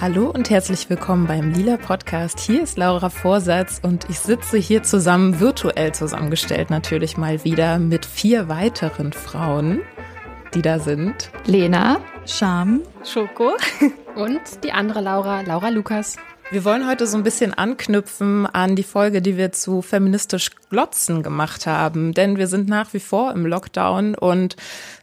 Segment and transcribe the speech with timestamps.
[0.00, 2.40] Hallo und herzlich willkommen beim Lila Podcast.
[2.40, 8.06] Hier ist Laura Vorsatz und ich sitze hier zusammen, virtuell zusammengestellt natürlich mal wieder, mit
[8.06, 9.82] vier weiteren Frauen,
[10.54, 11.30] die da sind.
[11.44, 13.52] Lena, Scham, Schoko
[14.14, 16.16] und die andere Laura, Laura Lukas.
[16.50, 21.22] Wir wollen heute so ein bisschen anknüpfen an die Folge, die wir zu feministisch Glotzen
[21.22, 24.56] gemacht haben, denn wir sind nach wie vor im Lockdown und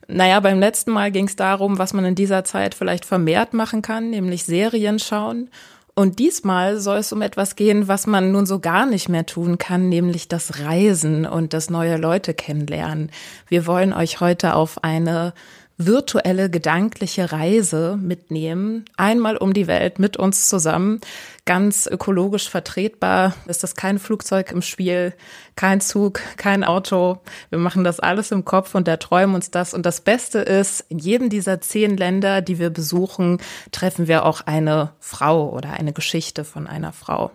[0.08, 3.82] naja, beim letzten Mal ging es darum, was man in dieser Zeit vielleicht vermehrt machen
[3.82, 5.50] kann, nämlich Serien schauen.
[5.96, 9.58] Und diesmal soll es um etwas gehen, was man nun so gar nicht mehr tun
[9.58, 13.10] kann, nämlich das Reisen und das neue Leute kennenlernen.
[13.48, 15.34] Wir wollen euch heute auf eine
[15.78, 21.00] virtuelle gedankliche Reise mitnehmen, einmal um die Welt mit uns zusammen.
[21.45, 25.14] Ganz ökologisch vertretbar ist das kein Flugzeug im Spiel,
[25.56, 27.19] kein Zug, kein Auto.
[27.52, 29.75] Wir machen das alles im Kopf und erträumen uns das.
[29.75, 33.39] Und das Beste ist, in jedem dieser zehn Länder, die wir besuchen,
[33.72, 37.31] treffen wir auch eine Frau oder eine Geschichte von einer Frau.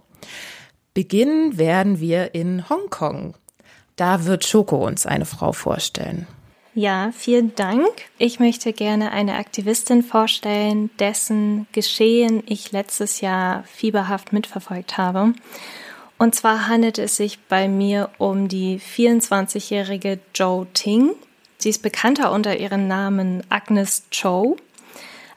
[0.94, 3.34] Beginnen werden wir in Hongkong.
[3.94, 6.27] Da wird Schoko uns eine Frau vorstellen.
[6.74, 7.86] Ja, vielen Dank.
[8.16, 15.34] Ich möchte gerne eine Aktivistin vorstellen, dessen Geschehen ich letztes Jahr fieberhaft mitverfolgt habe.
[16.16, 21.10] Und zwar handelt es sich bei mir um die 24-jährige Zhou Ting.
[21.58, 24.56] Sie ist bekannter unter ihrem Namen Agnes Cho.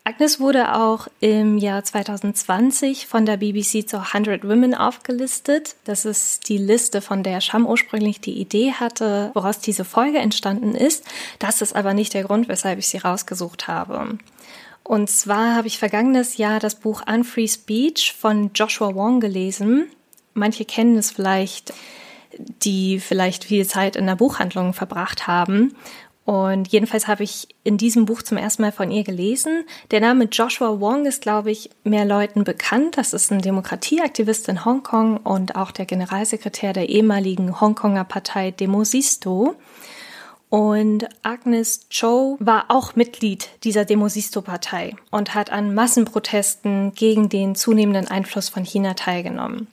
[0.08, 5.78] Agnes wurde auch im Jahr 2020 von der BBC zu 100 Women aufgelistet.
[5.84, 10.76] Das ist die Liste, von der Sham ursprünglich die Idee hatte, woraus diese Folge entstanden
[10.76, 11.06] ist.
[11.40, 14.20] Das ist aber nicht der Grund, weshalb ich sie rausgesucht habe.
[14.84, 19.88] Und zwar habe ich vergangenes Jahr das Buch Unfree Speech von Joshua Wong gelesen.
[20.36, 21.74] Manche kennen es vielleicht,
[22.38, 25.76] die vielleicht viel Zeit in der Buchhandlung verbracht haben.
[26.26, 29.64] Und jedenfalls habe ich in diesem Buch zum ersten Mal von ihr gelesen.
[29.92, 32.98] Der Name Joshua Wong ist, glaube ich, mehr Leuten bekannt.
[32.98, 39.56] Das ist ein Demokratieaktivist in Hongkong und auch der Generalsekretär der ehemaligen Hongkonger Partei Demosisto.
[40.50, 48.08] Und Agnes Cho war auch Mitglied dieser Demosisto-Partei und hat an Massenprotesten gegen den zunehmenden
[48.08, 49.68] Einfluss von China teilgenommen.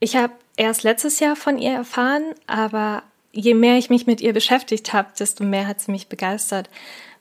[0.00, 3.02] Ich habe erst letztes Jahr von ihr erfahren, aber
[3.34, 6.70] je mehr ich mich mit ihr beschäftigt habe, desto mehr hat sie mich begeistert,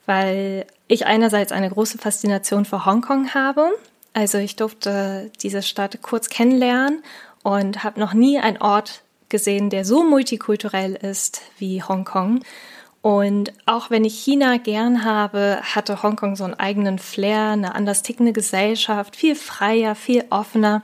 [0.06, 3.72] weil ich einerseits eine große Faszination für Hongkong habe.
[4.14, 7.04] Also ich durfte diese Stadt kurz kennenlernen
[7.42, 12.44] und habe noch nie einen Ort gesehen, der so multikulturell ist wie Hongkong.
[13.04, 18.02] Und auch wenn ich China gern habe, hatte Hongkong so einen eigenen Flair, eine anders
[18.02, 20.82] tickende Gesellschaft, viel freier, viel offener.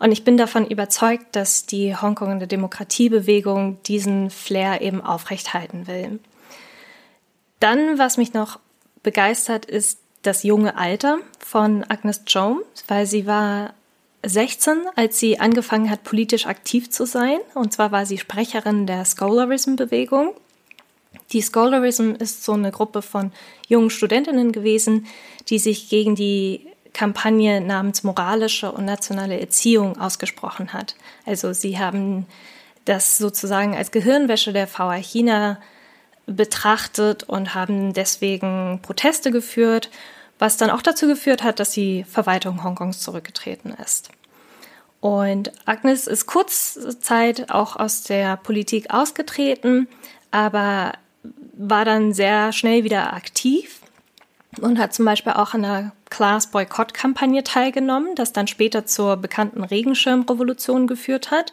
[0.00, 6.18] Und ich bin davon überzeugt, dass die Hongkonger Demokratiebewegung diesen Flair eben aufrechthalten will.
[7.60, 8.58] Dann, was mich noch
[9.04, 13.74] begeistert, ist das junge Alter von Agnes Jones, weil sie war
[14.26, 17.38] 16, als sie angefangen hat, politisch aktiv zu sein.
[17.54, 20.34] Und zwar war sie Sprecherin der Scholarism-Bewegung.
[21.32, 23.32] Die Scholarism ist so eine Gruppe von
[23.68, 25.06] jungen Studentinnen gewesen,
[25.48, 30.96] die sich gegen die Kampagne namens moralische und nationale Erziehung ausgesprochen hat.
[31.24, 32.26] Also sie haben
[32.84, 35.60] das sozusagen als Gehirnwäsche der VA China
[36.26, 39.90] betrachtet und haben deswegen Proteste geführt,
[40.38, 44.10] was dann auch dazu geführt hat, dass die Verwaltung Hongkongs zurückgetreten ist.
[45.00, 49.88] Und Agnes ist kurze Zeit auch aus der Politik ausgetreten,
[50.30, 50.92] aber
[51.52, 53.80] war dann sehr schnell wieder aktiv
[54.60, 60.86] und hat zum Beispiel auch an der Class-Boykott-Kampagne teilgenommen, das dann später zur bekannten Regenschirmrevolution
[60.86, 61.52] geführt hat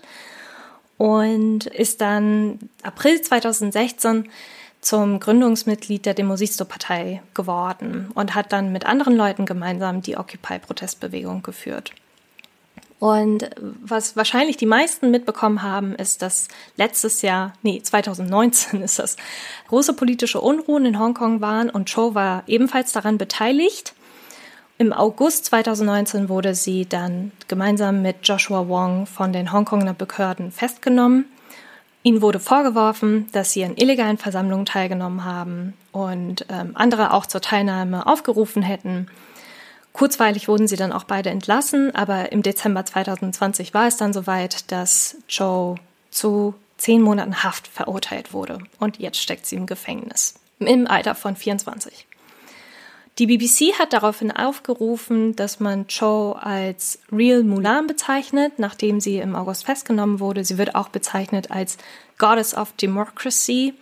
[0.97, 4.29] und ist dann April 2016
[4.81, 11.91] zum Gründungsmitglied der Demosisto-Partei geworden und hat dann mit anderen Leuten gemeinsam die Occupy-Protestbewegung geführt.
[12.99, 16.47] Und was wahrscheinlich die meisten mitbekommen haben, ist, dass
[16.77, 19.17] letztes Jahr, nee, 2019 ist das,
[19.67, 23.93] große politische Unruhen in Hongkong waren und Cho war ebenfalls daran beteiligt.
[24.79, 31.25] Im August 2019 wurde sie dann gemeinsam mit Joshua Wong von den Hongkonger Behörden festgenommen.
[32.03, 37.41] Ihnen wurde vorgeworfen, dass sie an illegalen Versammlungen teilgenommen haben und ähm, andere auch zur
[37.41, 39.07] Teilnahme aufgerufen hätten.
[39.97, 44.71] Kurzweilig wurden sie dann auch beide entlassen, aber im Dezember 2020 war es dann soweit,
[44.71, 45.73] dass Joe
[46.11, 48.59] zu zehn Monaten Haft verurteilt wurde.
[48.77, 50.35] Und jetzt steckt sie im Gefängnis.
[50.59, 52.05] Im Alter von 24.
[53.17, 59.35] Die BBC hat daraufhin aufgerufen, dass man Cho als Real Mulan bezeichnet, nachdem sie im
[59.35, 60.45] August festgenommen wurde.
[60.45, 61.79] Sie wird auch bezeichnet als
[62.19, 63.73] Goddess of Democracy.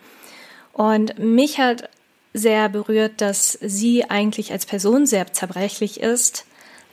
[0.72, 1.90] Und mich hat
[2.36, 6.44] sehr berührt, dass sie eigentlich als Person sehr zerbrechlich ist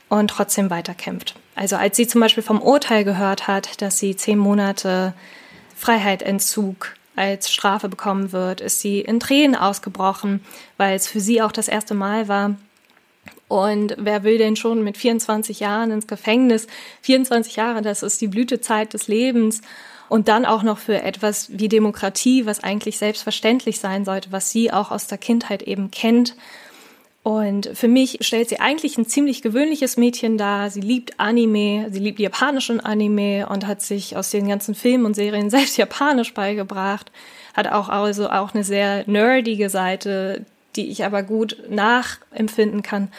[0.10, 1.36] und trotzdem weiterkämpft.
[1.56, 5.14] Also als sie zum Beispiel vom Urteil gehört hat, dass sie zehn Monate
[5.76, 10.44] Freiheitentzug als Strafe bekommen wird, ist sie in Tränen ausgebrochen,
[10.78, 12.56] weil es für sie auch das erste Mal war.
[13.48, 16.68] Und wer will denn schon mit 24 Jahren ins Gefängnis?
[17.02, 19.62] 24 Jahre, das ist die Blütezeit des Lebens.
[20.10, 24.72] Und dann auch noch für etwas wie Demokratie, was eigentlich selbstverständlich sein sollte, was sie
[24.72, 26.36] auch aus der Kindheit eben kennt.
[27.24, 30.70] Und für mich stellt sie eigentlich ein ziemlich gewöhnliches Mädchen dar.
[30.70, 35.16] Sie liebt Anime, sie liebt japanischen Anime und hat sich aus den ganzen Filmen und
[35.16, 37.12] Serien selbst Japanisch beigebracht.
[37.54, 40.46] Hat auch also auch eine sehr nerdige Seite,
[40.76, 43.10] die ich aber gut nachempfinden kann.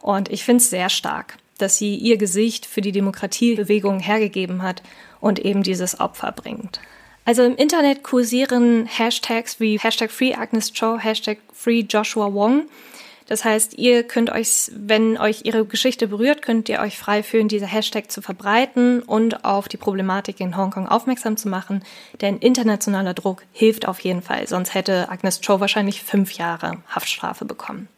[0.00, 4.82] Und ich finde es sehr stark, dass sie ihr Gesicht für die Demokratiebewegung hergegeben hat
[5.20, 6.80] und eben dieses Opfer bringt.
[7.24, 12.64] Also im Internet kursieren Hashtags wie Hashtag Free Agnes Cho, Hashtag Free Joshua Wong.
[13.28, 17.46] Das heißt, ihr könnt euch, wenn euch ihre Geschichte berührt, könnt ihr euch frei fühlen,
[17.46, 21.84] diese Hashtag zu verbreiten und auf die Problematik in Hongkong aufmerksam zu machen.
[22.20, 24.48] Denn internationaler Druck hilft auf jeden Fall.
[24.48, 27.88] Sonst hätte Agnes Cho wahrscheinlich fünf Jahre Haftstrafe bekommen.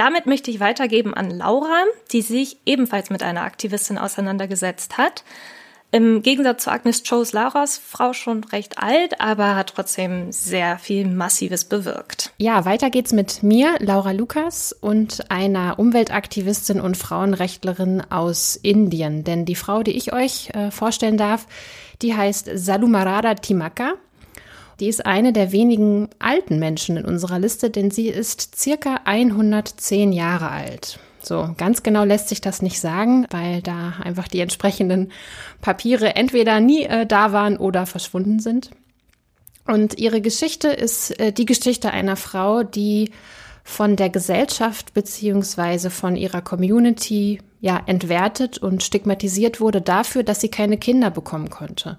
[0.00, 5.24] Damit möchte ich weitergeben an Laura, die sich ebenfalls mit einer Aktivistin auseinandergesetzt hat.
[5.90, 11.06] Im Gegensatz zu Agnes Cho's Lauras Frau schon recht alt, aber hat trotzdem sehr viel
[11.06, 12.32] Massives bewirkt.
[12.38, 19.22] Ja, weiter geht's mit mir, Laura Lukas, und einer Umweltaktivistin und Frauenrechtlerin aus Indien.
[19.24, 21.46] Denn die Frau, die ich euch äh, vorstellen darf,
[22.00, 23.96] die heißt Salumarada Timaka.
[24.80, 30.12] Die ist eine der wenigen alten Menschen in unserer Liste, denn sie ist circa 110
[30.12, 30.98] Jahre alt.
[31.22, 35.12] So, ganz genau lässt sich das nicht sagen, weil da einfach die entsprechenden
[35.60, 38.70] Papiere entweder nie äh, da waren oder verschwunden sind.
[39.66, 43.10] Und ihre Geschichte ist äh, die Geschichte einer Frau, die
[43.62, 50.48] von der Gesellschaft beziehungsweise von ihrer Community ja entwertet und stigmatisiert wurde dafür, dass sie
[50.48, 51.98] keine Kinder bekommen konnte.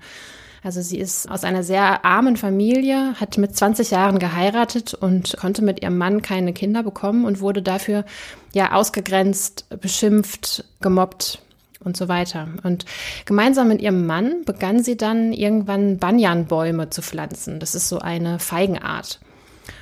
[0.63, 5.63] Also sie ist aus einer sehr armen Familie, hat mit 20 Jahren geheiratet und konnte
[5.63, 8.05] mit ihrem Mann keine Kinder bekommen und wurde dafür
[8.53, 11.39] ja ausgegrenzt, beschimpft, gemobbt
[11.83, 12.47] und so weiter.
[12.61, 12.85] Und
[13.25, 17.59] gemeinsam mit ihrem Mann begann sie dann irgendwann Banyanbäume zu pflanzen.
[17.59, 19.19] Das ist so eine Feigenart.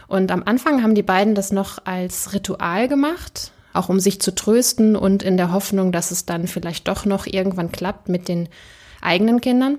[0.07, 4.33] Und am Anfang haben die beiden das noch als Ritual gemacht, auch um sich zu
[4.33, 8.47] trösten und in der Hoffnung, dass es dann vielleicht doch noch irgendwann klappt mit den
[9.01, 9.77] eigenen Kindern.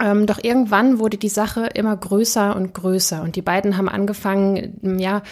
[0.00, 4.98] Ähm, doch irgendwann wurde die Sache immer größer und größer und die beiden haben angefangen,
[4.98, 5.22] ja,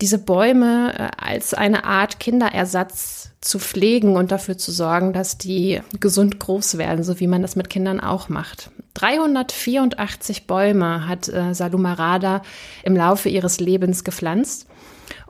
[0.00, 5.80] diese Bäume äh, als eine Art Kinderersatz zu pflegen und dafür zu sorgen, dass die
[6.00, 8.70] gesund groß werden, so wie man das mit Kindern auch macht.
[8.94, 12.42] 384 Bäume hat äh, Salumarada
[12.82, 14.66] im Laufe ihres Lebens gepflanzt.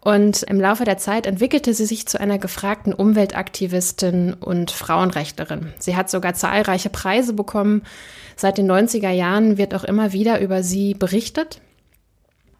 [0.00, 5.72] Und im Laufe der Zeit entwickelte sie sich zu einer gefragten Umweltaktivistin und Frauenrechtlerin.
[5.78, 7.82] Sie hat sogar zahlreiche Preise bekommen.
[8.40, 11.60] Seit den 90er Jahren wird auch immer wieder über sie berichtet.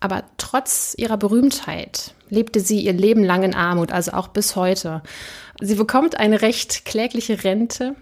[0.01, 5.03] Aber trotz ihrer Berühmtheit lebte sie ihr Leben lang in Armut, also auch bis heute.
[5.61, 7.95] Sie bekommt eine recht klägliche Rente.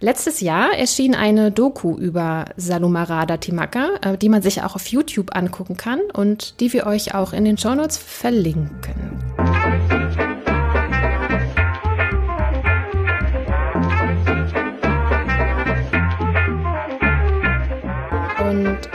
[0.00, 5.34] Letztes Jahr erschien eine Doku über Salumarada Timaka, äh, die man sich auch auf YouTube
[5.34, 9.45] angucken kann und die wir euch auch in den Shownotes verlinken.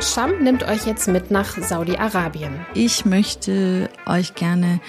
[0.02, 2.66] Sham nimmt euch jetzt mit nach Saudi-Arabien.
[2.74, 4.82] Ich möchte euch gerne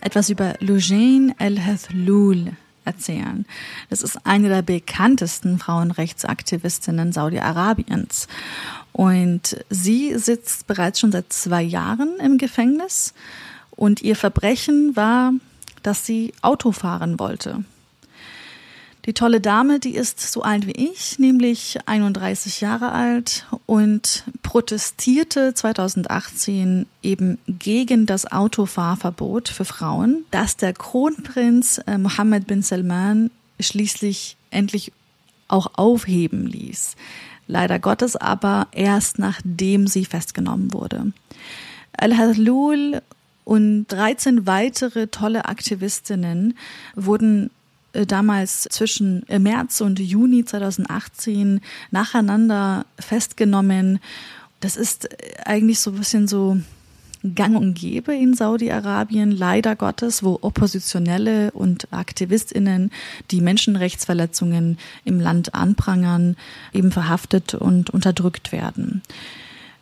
[0.00, 2.52] etwas über Lujain El-Hathlul
[2.84, 3.46] erzählen.
[3.90, 8.26] Das ist eine der bekanntesten Frauenrechtsaktivistinnen Saudi-Arabiens.
[8.92, 13.14] Und sie sitzt bereits schon seit zwei Jahren im Gefängnis.
[13.70, 15.32] Und ihr Verbrechen war,
[15.84, 17.64] dass sie Auto fahren wollte.
[19.06, 25.54] Die tolle Dame, die ist so alt wie ich, nämlich 31 Jahre alt und protestierte
[25.54, 34.36] 2018 eben gegen das Autofahrverbot für Frauen, das der Kronprinz äh, Mohammed bin Salman schließlich
[34.50, 34.92] endlich
[35.46, 36.96] auch aufheben ließ.
[37.46, 41.12] Leider Gottes aber erst nachdem sie festgenommen wurde.
[41.96, 43.02] Al-Halul
[43.44, 46.58] und 13 weitere tolle Aktivistinnen
[46.96, 47.50] wurden
[48.06, 51.60] damals zwischen März und Juni 2018
[51.90, 54.00] nacheinander festgenommen.
[54.60, 55.08] Das ist
[55.46, 56.58] eigentlich so ein bisschen so
[57.34, 62.90] gang und gäbe in Saudi-Arabien, leider Gottes, wo Oppositionelle und Aktivistinnen,
[63.30, 66.36] die Menschenrechtsverletzungen im Land anprangern,
[66.72, 69.02] eben verhaftet und unterdrückt werden.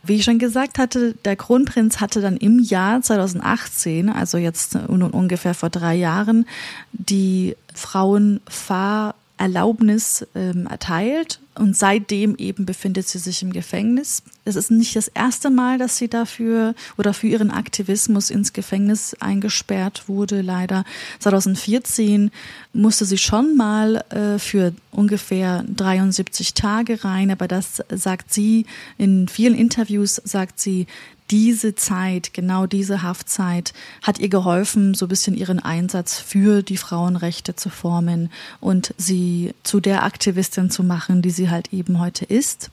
[0.06, 5.54] Wie ich schon gesagt hatte, der Kronprinz hatte dann im Jahr 2018, also jetzt ungefähr
[5.54, 6.46] vor drei Jahren,
[6.92, 14.22] die Frauenfahr Erlaubnis ähm, erteilt und seitdem eben befindet sie sich im Gefängnis.
[14.44, 19.14] Es ist nicht das erste Mal, dass sie dafür oder für ihren Aktivismus ins Gefängnis
[19.20, 20.40] eingesperrt wurde.
[20.40, 20.84] Leider
[21.18, 22.30] 2014
[22.72, 28.66] musste sie schon mal äh, für ungefähr 73 Tage rein, aber das sagt sie
[28.98, 30.86] in vielen Interviews sagt sie,
[31.30, 36.76] diese Zeit, genau diese Haftzeit, hat ihr geholfen, so ein bisschen ihren Einsatz für die
[36.76, 42.24] Frauenrechte zu formen und sie zu der Aktivistin zu machen, die sie halt eben heute
[42.24, 42.70] ist.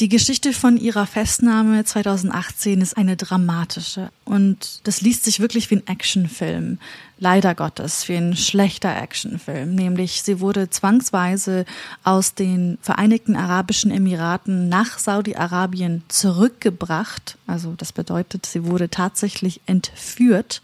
[0.00, 5.76] Die Geschichte von ihrer Festnahme 2018 ist eine dramatische und das liest sich wirklich wie
[5.76, 6.78] ein Actionfilm.
[7.18, 9.74] Leider Gottes, wie ein schlechter Actionfilm.
[9.74, 11.66] Nämlich sie wurde zwangsweise
[12.02, 17.36] aus den Vereinigten Arabischen Emiraten nach Saudi-Arabien zurückgebracht.
[17.46, 20.62] Also das bedeutet, sie wurde tatsächlich entführt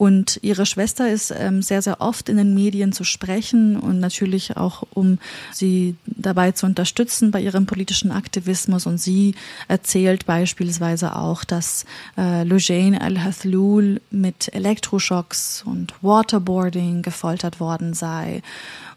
[0.00, 4.56] und ihre Schwester ist ähm, sehr, sehr oft in den Medien zu sprechen und natürlich
[4.56, 5.18] auch, um
[5.52, 8.86] sie dabei zu unterstützen bei ihrem politischen Aktivismus.
[8.86, 9.34] Und sie
[9.68, 11.84] erzählt beispielsweise auch, dass
[12.16, 18.40] äh, Lujane al-Hathlul mit Elektroschocks und Waterboarding gefoltert worden sei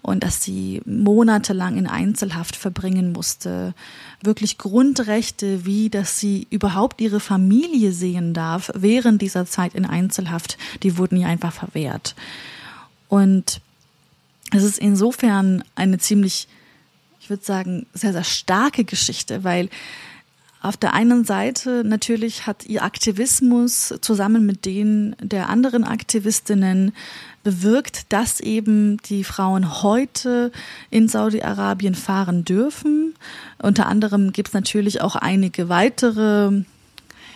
[0.03, 3.73] und dass sie monatelang in Einzelhaft verbringen musste.
[4.21, 10.57] Wirklich Grundrechte, wie dass sie überhaupt ihre Familie sehen darf während dieser Zeit in Einzelhaft,
[10.83, 12.15] die wurden ihr einfach verwehrt.
[13.07, 13.61] Und
[14.51, 16.49] es ist insofern eine ziemlich,
[17.21, 19.69] ich würde sagen, sehr, sehr starke Geschichte, weil
[20.61, 26.93] auf der einen Seite natürlich hat ihr Aktivismus zusammen mit den der anderen Aktivistinnen
[27.43, 30.51] bewirkt, dass eben die Frauen heute
[30.89, 33.15] in Saudi-Arabien fahren dürfen.
[33.61, 36.63] Unter anderem gibt es natürlich auch einige weitere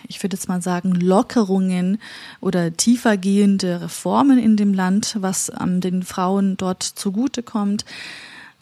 [0.08, 1.98] ich würde jetzt mal sagen, Lockerungen
[2.40, 7.84] oder tiefergehende Reformen in dem Land, was an den Frauen dort zugutekommt.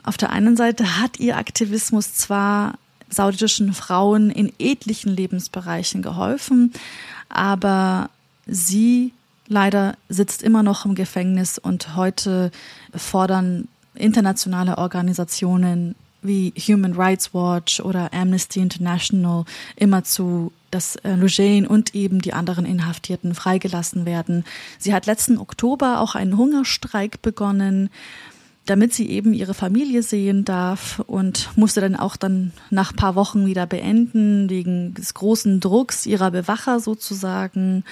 [0.02, 6.72] Auf der einen Seite hat ihr Aktivismus zwar saudischen Frauen in etlichen Lebensbereichen geholfen,
[7.28, 8.10] aber
[8.46, 9.12] sie
[9.48, 12.50] leider sitzt immer noch im Gefängnis und heute
[12.94, 19.44] fordern internationale Organisationen wie Human Rights Watch oder Amnesty International
[19.76, 24.44] immerzu, dass äh, Lugane und eben die anderen Inhaftierten freigelassen werden.
[24.78, 27.90] Sie hat letzten Oktober auch einen Hungerstreik begonnen
[28.66, 33.46] damit sie eben ihre Familie sehen darf und musste dann auch dann nach paar Wochen
[33.46, 37.84] wieder beenden, wegen des großen Drucks ihrer Bewacher sozusagen.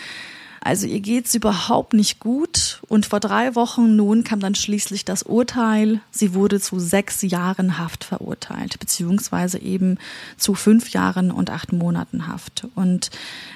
[0.65, 2.81] Also ihr geht's überhaupt nicht gut.
[2.89, 6.01] Und vor drei Wochen nun kam dann schließlich das Urteil.
[6.11, 9.99] Sie wurde zu sechs Jahren Haft verurteilt, beziehungsweise eben
[10.39, 12.67] zu fünf Jahren und acht Monaten Haft.
[12.75, 13.11] Und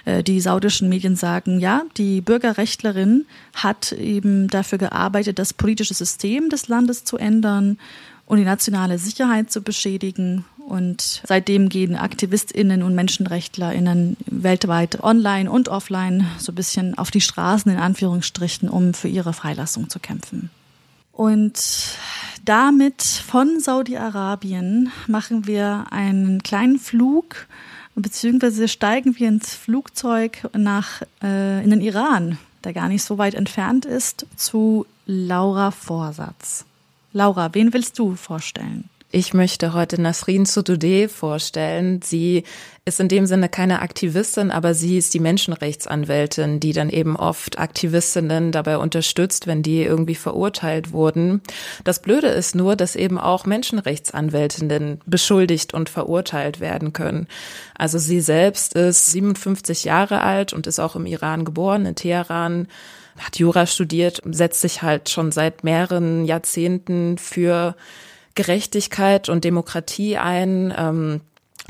[0.04, 3.24] äh, die saudischen Medien sagen, ja, die Bürgerrechtlerin
[3.54, 7.78] hat eben dafür gearbeitet, das politische System des Landes zu ändern
[8.26, 15.70] und die nationale Sicherheit zu beschädigen und seitdem gehen AktivistInnen und MenschenrechtlerInnen weltweit online und
[15.70, 20.50] offline so ein bisschen auf die Straßen in Anführungsstrichen, um für ihre Freilassung zu kämpfen.
[21.12, 21.96] Und
[22.44, 27.46] damit von Saudi-Arabien machen wir einen kleinen Flug,
[27.94, 33.34] beziehungsweise steigen wir ins Flugzeug nach, äh, in den Iran, der gar nicht so weit
[33.34, 36.66] entfernt ist, zu Laura Vorsatz.
[37.14, 38.90] Laura, wen willst du vorstellen?
[39.10, 42.02] Ich möchte heute Nasrin Sotoudeh vorstellen.
[42.02, 42.42] Sie
[42.84, 47.58] ist in dem Sinne keine Aktivistin, aber sie ist die Menschenrechtsanwältin, die dann eben oft
[47.58, 51.40] Aktivistinnen dabei unterstützt, wenn die irgendwie verurteilt wurden.
[51.84, 57.28] Das Blöde ist nur, dass eben auch Menschenrechtsanwältinnen beschuldigt und verurteilt werden können.
[57.78, 62.68] Also sie selbst ist 57 Jahre alt und ist auch im Iran geboren, in Teheran
[63.16, 67.74] hat Jura studiert, setzt sich halt schon seit mehreren Jahrzehnten für
[68.38, 70.73] Gerechtigkeit und Demokratie ein.
[70.76, 71.21] Ähm,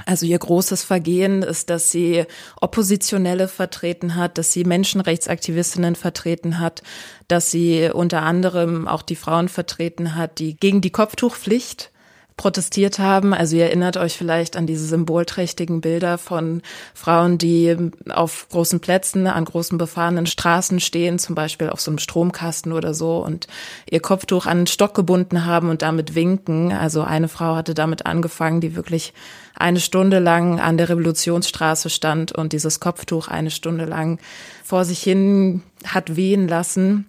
[0.07, 2.25] also ihr großes Vergehen ist, dass sie
[2.61, 6.83] Oppositionelle vertreten hat, dass sie Menschenrechtsaktivistinnen vertreten hat,
[7.27, 11.91] dass sie unter anderem auch die Frauen vertreten hat, die gegen die Kopftuchpflicht
[12.39, 13.35] protestiert haben.
[13.35, 16.63] Also ihr erinnert euch vielleicht an diese symbolträchtigen Bilder von
[16.95, 17.77] Frauen, die
[18.09, 22.95] auf großen Plätzen, an großen befahrenen Straßen stehen, zum Beispiel auf so einem Stromkasten oder
[22.95, 23.49] so und
[23.91, 26.73] ihr Kopftuch an den Stock gebunden haben und damit winken.
[26.73, 29.13] Also eine Frau hatte damit angefangen, die wirklich
[29.55, 34.19] eine Stunde lang an der Revolutionsstraße stand und dieses Kopftuch eine Stunde lang
[34.63, 37.08] vor sich hin hat wehen lassen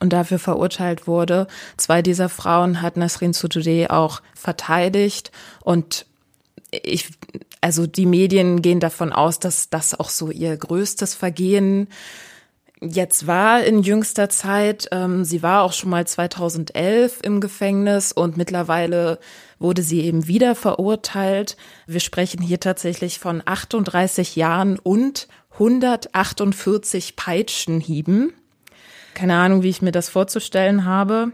[0.00, 1.46] und dafür verurteilt wurde.
[1.76, 6.06] Zwei dieser Frauen hat Nasrin Sotoudeh auch verteidigt und
[6.70, 7.08] ich,
[7.60, 11.88] also die Medien gehen davon aus, dass das auch so ihr größtes Vergehen
[12.80, 14.88] jetzt war in jüngster Zeit.
[14.92, 19.18] Ähm, sie war auch schon mal 2011 im Gefängnis und mittlerweile
[19.58, 21.56] wurde sie eben wieder verurteilt.
[21.86, 28.32] Wir sprechen hier tatsächlich von 38 Jahren und 148 Peitschenhieben
[29.18, 31.32] keine Ahnung, wie ich mir das vorzustellen habe.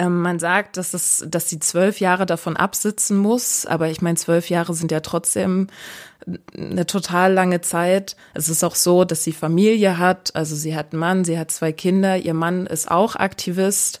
[0.00, 4.16] Ähm, man sagt, dass es, dass sie zwölf Jahre davon absitzen muss, aber ich meine,
[4.16, 5.68] zwölf Jahre sind ja trotzdem
[6.56, 8.16] eine total lange Zeit.
[8.32, 11.52] Es ist auch so, dass sie Familie hat, also sie hat einen Mann, sie hat
[11.52, 14.00] zwei Kinder, ihr Mann ist auch Aktivist,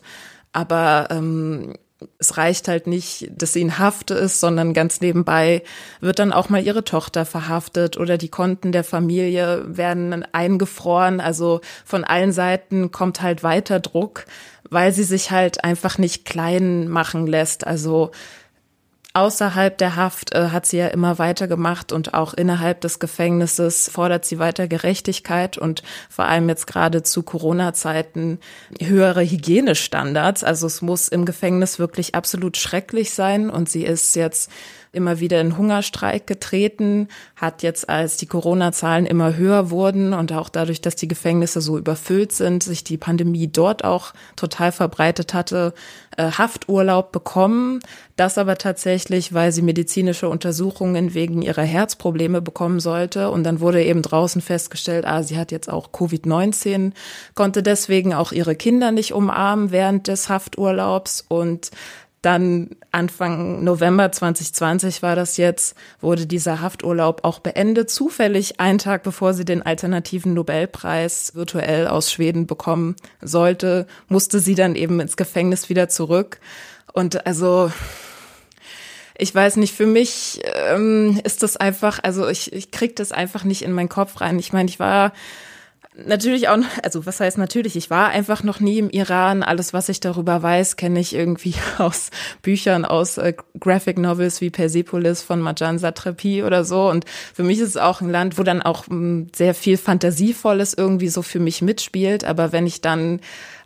[0.52, 1.74] aber ähm,
[2.18, 5.62] es reicht halt nicht, dass sie in Haft ist, sondern ganz nebenbei
[6.00, 11.20] wird dann auch mal ihre Tochter verhaftet oder die Konten der Familie werden eingefroren.
[11.20, 14.26] Also von allen Seiten kommt halt weiter Druck,
[14.68, 17.66] weil sie sich halt einfach nicht klein machen lässt.
[17.66, 18.10] Also
[19.16, 24.24] Außerhalb der Haft äh, hat sie ja immer weitergemacht und auch innerhalb des Gefängnisses fordert
[24.24, 28.40] sie weiter Gerechtigkeit und vor allem jetzt gerade zu Corona-Zeiten
[28.80, 30.42] höhere Hygienestandards.
[30.42, 34.50] Also es muss im Gefängnis wirklich absolut schrecklich sein und sie ist jetzt
[34.94, 40.48] immer wieder in Hungerstreik getreten, hat jetzt, als die Corona-Zahlen immer höher wurden und auch
[40.48, 45.74] dadurch, dass die Gefängnisse so überfüllt sind, sich die Pandemie dort auch total verbreitet hatte,
[46.16, 47.80] äh, Hafturlaub bekommen.
[48.16, 53.30] Das aber tatsächlich, weil sie medizinische Untersuchungen wegen ihrer Herzprobleme bekommen sollte.
[53.30, 56.92] Und dann wurde eben draußen festgestellt, ah, sie hat jetzt auch Covid-19,
[57.34, 61.72] konnte deswegen auch ihre Kinder nicht umarmen während des Hafturlaubs und
[62.24, 67.90] dann Anfang November 2020 war das jetzt, wurde dieser Hafturlaub auch beendet.
[67.90, 74.54] Zufällig einen Tag bevor sie den alternativen Nobelpreis virtuell aus Schweden bekommen sollte, musste sie
[74.54, 76.38] dann eben ins Gefängnis wieder zurück.
[76.92, 77.70] Und also,
[79.18, 83.44] ich weiß nicht, für mich ähm, ist das einfach, also ich, ich krieg das einfach
[83.44, 84.38] nicht in meinen Kopf rein.
[84.38, 85.12] Ich meine, ich war
[85.96, 89.42] natürlich auch, also was heißt natürlich, ich war einfach noch nie im Iran.
[89.42, 92.10] Alles, was ich darüber weiß, kenne ich irgendwie aus
[92.42, 96.88] Büchern, aus äh, Graphic Novels wie Persepolis von Marjan Satrapi oder so.
[96.88, 97.04] Und
[97.34, 100.74] für mich ist es auch ein Land, wo dann auch m, hm, sehr viel Fantasievolles
[100.74, 102.24] irgendwie so für mich mitspielt.
[102.24, 103.20] Aber wenn ich dann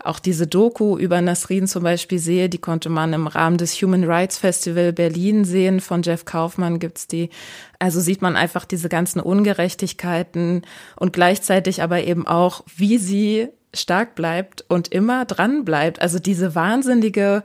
[0.05, 4.05] auch diese Doku über Nasrin zum Beispiel sehe, die konnte man im Rahmen des Human
[4.05, 5.81] Rights Festival Berlin sehen.
[5.81, 7.31] Von Jeff Kaufmann gibt's die.
[7.79, 10.63] Also sieht man einfach diese ganzen Ungerechtigkeiten
[10.97, 16.01] und gleichzeitig aber eben auch, wie sie stark bleibt und immer dran bleibt.
[16.01, 17.43] Also diese wahnsinnige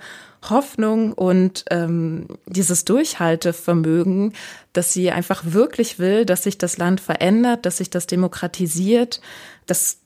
[0.49, 4.33] Hoffnung und ähm, dieses Durchhaltevermögen,
[4.73, 9.21] dass sie einfach wirklich will, dass sich das Land verändert, dass sich das demokratisiert.
[9.65, 9.99] Das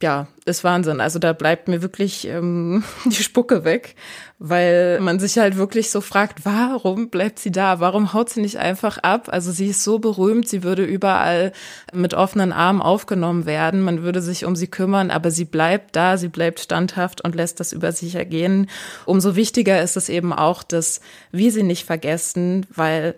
[0.00, 1.00] ja, ist Wahnsinn.
[1.00, 3.96] Also da bleibt mir wirklich ähm, die Spucke weg,
[4.38, 7.80] weil man sich halt wirklich so fragt, warum bleibt sie da?
[7.80, 9.28] Warum haut sie nicht einfach ab?
[9.30, 11.52] Also sie ist so berühmt, sie würde überall
[11.92, 13.82] mit offenen Armen aufgenommen werden.
[13.82, 17.58] Man würde sich um sie kümmern, aber sie bleibt da, sie bleibt standhaft und lässt
[17.58, 18.70] das über sich ergehen.
[19.04, 21.00] Umso wichtiger ist es eben auch, dass
[21.32, 23.16] wir sie nicht vergessen, weil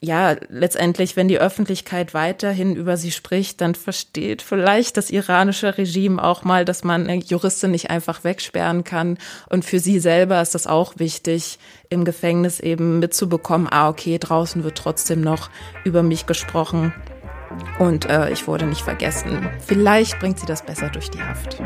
[0.00, 6.22] ja, letztendlich, wenn die Öffentlichkeit weiterhin über sie spricht, dann versteht vielleicht das iranische Regime
[6.22, 9.18] auch mal, dass man eine Juristin nicht einfach wegsperren kann.
[9.48, 11.58] Und für sie selber ist das auch wichtig,
[11.88, 15.50] im Gefängnis eben mitzubekommen, ah, okay, draußen wird trotzdem noch
[15.82, 16.94] über mich gesprochen.
[17.80, 19.48] Und äh, ich wurde nicht vergessen.
[19.66, 21.60] Vielleicht bringt sie das besser durch die Haft.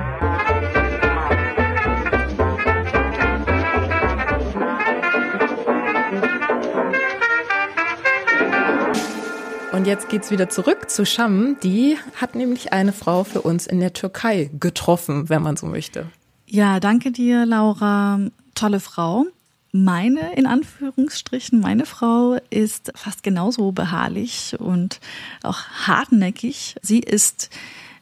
[9.73, 11.57] Und jetzt geht's wieder zurück zu Sham.
[11.63, 16.09] Die hat nämlich eine Frau für uns in der Türkei getroffen, wenn man so möchte.
[16.47, 18.21] Ja, danke dir, Laura.
[18.55, 19.25] Tolle Frau.
[19.73, 25.01] Meine, in Anführungsstrichen, meine Frau ist fast genauso beharrlich und
[25.43, 26.77] auch hartnäckig.
[26.83, 27.49] Sie ist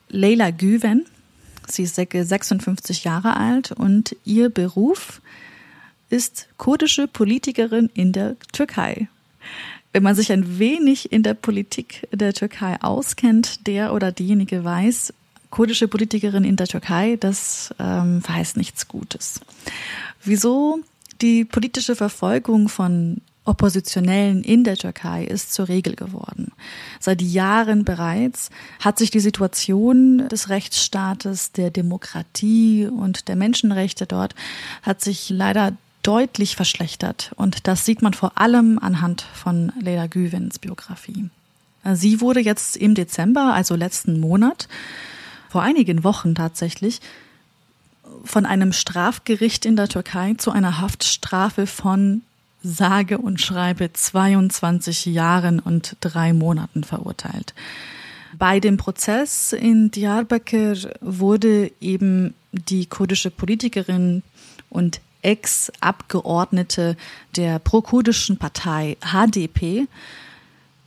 [0.09, 1.05] Leila Güven.
[1.69, 5.21] Sie ist 56 Jahre alt und ihr Beruf
[6.09, 9.07] ist kurdische Politikerin in der Türkei
[9.93, 15.13] wenn man sich ein wenig in der Politik der Türkei auskennt, der oder diejenige weiß,
[15.49, 19.41] kurdische Politikerin in der Türkei, das ähm, verheißt nichts Gutes.
[20.23, 20.79] Wieso
[21.21, 26.51] die politische Verfolgung von Oppositionellen in der Türkei ist zur Regel geworden.
[26.99, 34.35] Seit Jahren bereits hat sich die Situation des Rechtsstaates, der Demokratie und der Menschenrechte dort
[34.83, 37.31] hat sich leider deutlich verschlechtert.
[37.35, 41.29] Und das sieht man vor allem anhand von Leila Güvens Biografie.
[41.93, 44.67] Sie wurde jetzt im Dezember, also letzten Monat,
[45.49, 47.01] vor einigen Wochen tatsächlich,
[48.23, 52.21] von einem Strafgericht in der Türkei zu einer Haftstrafe von
[52.63, 57.55] sage und schreibe 22 Jahren und drei Monaten verurteilt.
[58.37, 64.23] Bei dem Prozess in Diyarbakir wurde eben die kurdische Politikerin
[64.69, 66.97] und Ex-Abgeordnete
[67.35, 69.87] der prokurdischen Partei HDP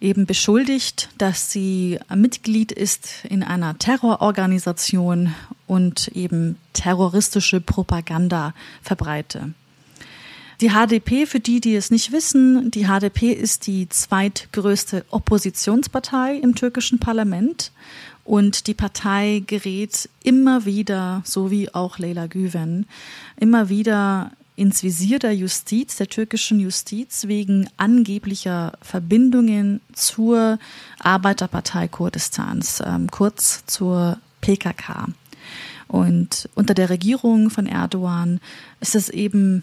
[0.01, 5.35] eben beschuldigt, dass sie Mitglied ist in einer Terrororganisation
[5.66, 9.55] und eben terroristische Propaganda verbreite.
[10.61, 16.55] Die HDP, für die, die es nicht wissen, die HDP ist die zweitgrößte Oppositionspartei im
[16.55, 17.73] türkischen Parlament
[18.24, 22.87] und die Partei gerät immer wieder, so wie auch Leyla Güven,
[23.37, 30.58] immer wieder ins Visier der Justiz, der türkischen Justiz, wegen angeblicher Verbindungen zur
[31.00, 35.08] Arbeiterpartei Kurdistans, ähm, kurz zur PKK.
[35.88, 38.40] Und unter der Regierung von Erdogan
[38.80, 39.62] ist es eben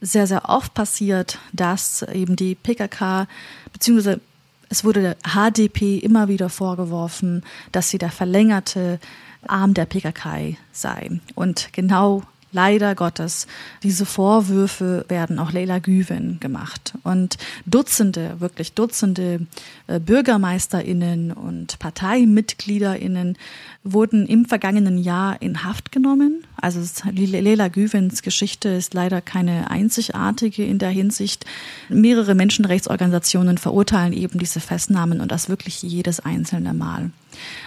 [0.00, 3.26] sehr, sehr oft passiert, dass eben die PKK,
[3.72, 4.20] beziehungsweise
[4.68, 8.98] es wurde der HDP immer wieder vorgeworfen, dass sie der verlängerte
[9.46, 11.20] Arm der PKK sei.
[11.34, 13.46] Und genau leider Gottes,
[13.82, 16.94] diese Vorwürfe werden auch Leila Güven gemacht.
[17.02, 19.46] Und Dutzende, wirklich Dutzende
[19.86, 23.36] äh, BürgermeisterInnen und ParteimitgliederInnen
[23.84, 26.44] wurden im vergangenen Jahr in Haft genommen.
[26.60, 26.80] Also
[27.12, 31.44] Leila Güvens Geschichte ist leider keine einzigartige in der Hinsicht.
[31.88, 37.10] Mehrere Menschenrechtsorganisationen verurteilen eben diese Festnahmen und das wirklich jedes einzelne Mal.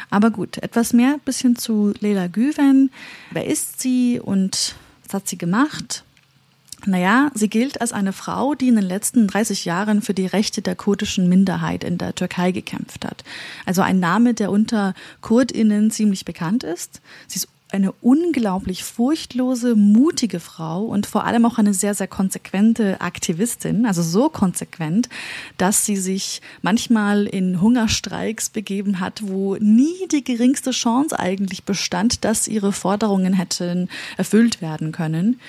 [0.10, 2.92] Aber gut, etwas mehr bisschen zu Leila Güven.
[3.32, 6.04] Wer ist sie und was hat sie gemacht?
[6.86, 10.62] Naja, sie gilt als eine Frau, die in den letzten 30 Jahren für die Rechte
[10.62, 13.24] der kurdischen Minderheit in der Türkei gekämpft hat.
[13.66, 17.02] Also ein Name, der unter Kurdinnen ziemlich bekannt ist.
[17.28, 23.00] Sie ist eine unglaublich furchtlose, mutige Frau und vor allem auch eine sehr, sehr konsequente
[23.00, 25.08] Aktivistin, also so konsequent,
[25.58, 32.26] dass sie sich manchmal in Hungerstreiks begeben hat, wo nie die geringste Chance eigentlich bestand,
[32.26, 35.40] dass ihre Forderungen hätten erfüllt werden können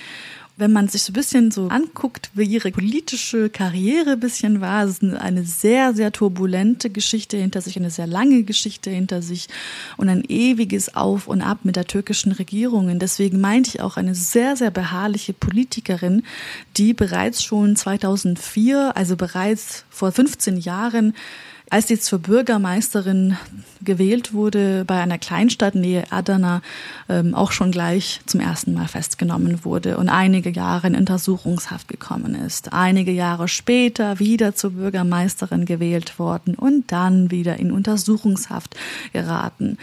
[0.60, 4.84] wenn man sich so ein bisschen so anguckt, wie ihre politische Karriere ein bisschen war,
[4.84, 9.48] es ist eine sehr, sehr turbulente Geschichte hinter sich, eine sehr lange Geschichte hinter sich
[9.96, 12.90] und ein ewiges Auf und Ab mit der türkischen Regierung.
[12.90, 16.22] Und deswegen meinte ich auch eine sehr, sehr beharrliche Politikerin,
[16.76, 21.14] die bereits schon 2004, also bereits vor 15 Jahren,
[21.70, 23.36] als sie zur Bürgermeisterin
[23.82, 26.62] gewählt wurde, bei einer Kleinstadt nähe Adana
[27.08, 32.34] ähm, auch schon gleich zum ersten Mal festgenommen wurde und einige Jahre in Untersuchungshaft gekommen
[32.34, 32.72] ist.
[32.72, 38.76] Einige Jahre später wieder zur Bürgermeisterin gewählt worden und dann wieder in Untersuchungshaft
[39.12, 39.78] geraten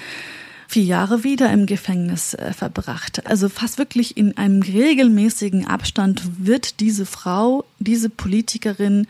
[0.68, 3.26] vier Jahre wieder im Gefängnis äh, verbracht.
[3.26, 9.08] Also fast wirklich in einem regelmäßigen Abstand wird diese Frau, diese Politikerin,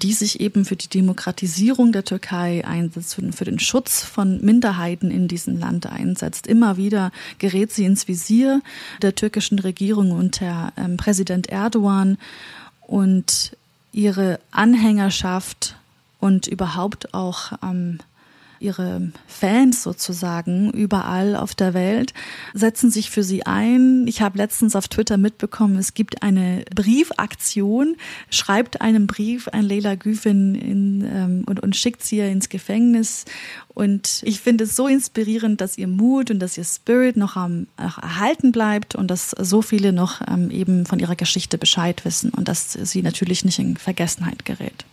[0.00, 4.40] die sich eben für die Demokratisierung der Türkei einsetzt, für den, für den Schutz von
[4.44, 8.62] Minderheiten in diesem Land einsetzt, immer wieder gerät sie ins Visier
[9.02, 12.18] der türkischen Regierung unter ähm, Präsident Erdogan
[12.86, 13.56] und
[13.92, 15.76] ihre Anhängerschaft
[16.20, 17.98] und überhaupt auch ähm,
[18.60, 22.12] ihre Fans sozusagen überall auf der Welt
[22.54, 24.06] setzen sich für sie ein.
[24.06, 27.96] Ich habe letztens auf Twitter mitbekommen, es gibt eine Briefaktion,
[28.30, 33.24] schreibt einen Brief an Leila Güfin in, ähm, und, und schickt sie ins Gefängnis.
[33.68, 37.66] Und ich finde es so inspirierend, dass ihr Mut und dass ihr Spirit noch, am,
[37.78, 42.30] noch erhalten bleibt und dass so viele noch ähm, eben von ihrer Geschichte Bescheid wissen
[42.30, 44.84] und dass sie natürlich nicht in Vergessenheit gerät.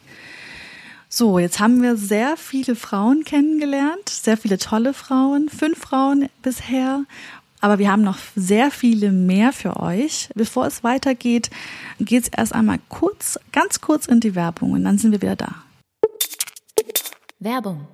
[1.09, 7.05] So, jetzt haben wir sehr viele Frauen kennengelernt, sehr viele tolle Frauen, fünf Frauen bisher.
[7.61, 10.29] Aber wir haben noch sehr viele mehr für euch.
[10.35, 11.49] Bevor es weitergeht,
[11.99, 15.37] geht es erst einmal kurz, ganz kurz in die Werbung und dann sind wir wieder
[15.37, 15.55] da.
[17.39, 17.87] Werbung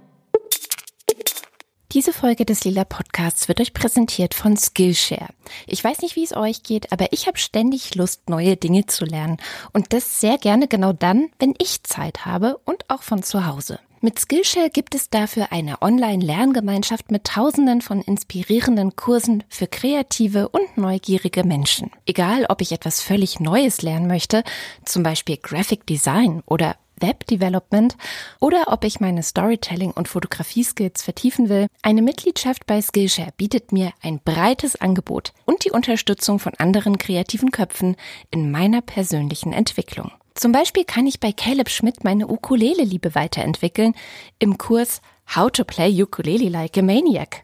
[1.94, 5.30] diese Folge des Lila Podcasts wird euch präsentiert von Skillshare.
[5.68, 9.06] Ich weiß nicht, wie es euch geht, aber ich habe ständig Lust, neue Dinge zu
[9.06, 9.38] lernen.
[9.74, 13.80] Und das sehr gerne genau dann, wenn ich Zeit habe und auch von zu Hause.
[14.02, 20.78] Mit Skillshare gibt es dafür eine Online-Lerngemeinschaft mit tausenden von inspirierenden Kursen für kreative und
[20.78, 21.90] neugierige Menschen.
[22.06, 24.44] Egal, ob ich etwas völlig Neues lernen möchte,
[24.84, 27.96] zum Beispiel Graphic Design oder Web Development
[28.40, 33.92] oder ob ich meine Storytelling- und Fotografie-Skills vertiefen will, eine Mitgliedschaft bei Skillshare bietet mir
[34.02, 37.96] ein breites Angebot und die Unterstützung von anderen kreativen Köpfen
[38.32, 40.12] in meiner persönlichen Entwicklung.
[40.36, 43.94] Zum Beispiel kann ich bei Caleb Schmidt meine Ukulele-Liebe weiterentwickeln
[44.40, 45.02] im Kurs
[45.36, 47.44] How to Play Ukulele Like a Maniac.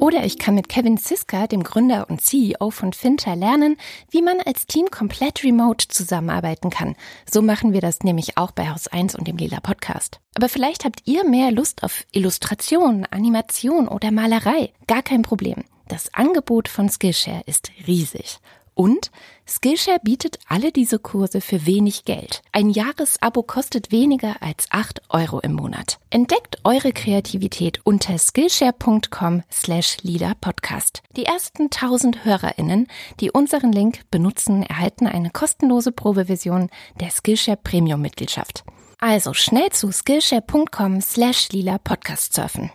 [0.00, 3.76] Oder ich kann mit Kevin Siska, dem Gründer und CEO von Finter, lernen,
[4.10, 6.96] wie man als Team komplett remote zusammenarbeiten kann.
[7.30, 10.18] So machen wir das nämlich auch bei Haus 1 und dem Lila Podcast.
[10.34, 14.72] Aber vielleicht habt ihr mehr Lust auf Illustration, Animation oder Malerei.
[14.86, 15.64] Gar kein Problem.
[15.86, 18.38] Das Angebot von Skillshare ist riesig.
[18.72, 19.10] Und
[19.50, 22.42] Skillshare bietet alle diese Kurse für wenig Geld.
[22.52, 25.98] Ein Jahresabo kostet weniger als 8 Euro im Monat.
[26.10, 29.96] Entdeckt eure Kreativität unter skillshare.com slash
[30.40, 31.02] Podcast.
[31.16, 32.86] Die ersten 1000 HörerInnen,
[33.18, 38.62] die unseren Link benutzen, erhalten eine kostenlose Probeversion der Skillshare Premium Mitgliedschaft.
[38.98, 42.70] Also schnell zu skillshare.com slash lila Podcast surfen.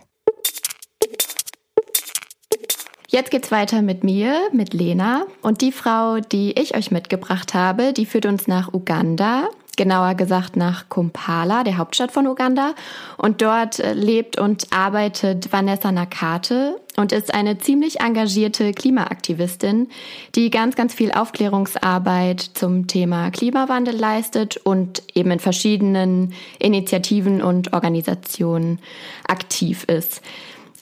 [3.08, 5.26] Jetzt geht's weiter mit mir, mit Lena.
[5.40, 9.48] Und die Frau, die ich euch mitgebracht habe, die führt uns nach Uganda.
[9.76, 12.74] Genauer gesagt nach Kampala, der Hauptstadt von Uganda.
[13.16, 19.88] Und dort äh, lebt und arbeitet Vanessa Nakate und ist eine ziemlich engagierte Klimaaktivistin,
[20.34, 27.72] die ganz, ganz viel Aufklärungsarbeit zum Thema Klimawandel leistet und eben in verschiedenen Initiativen und
[27.72, 28.80] Organisationen
[29.28, 30.22] aktiv ist.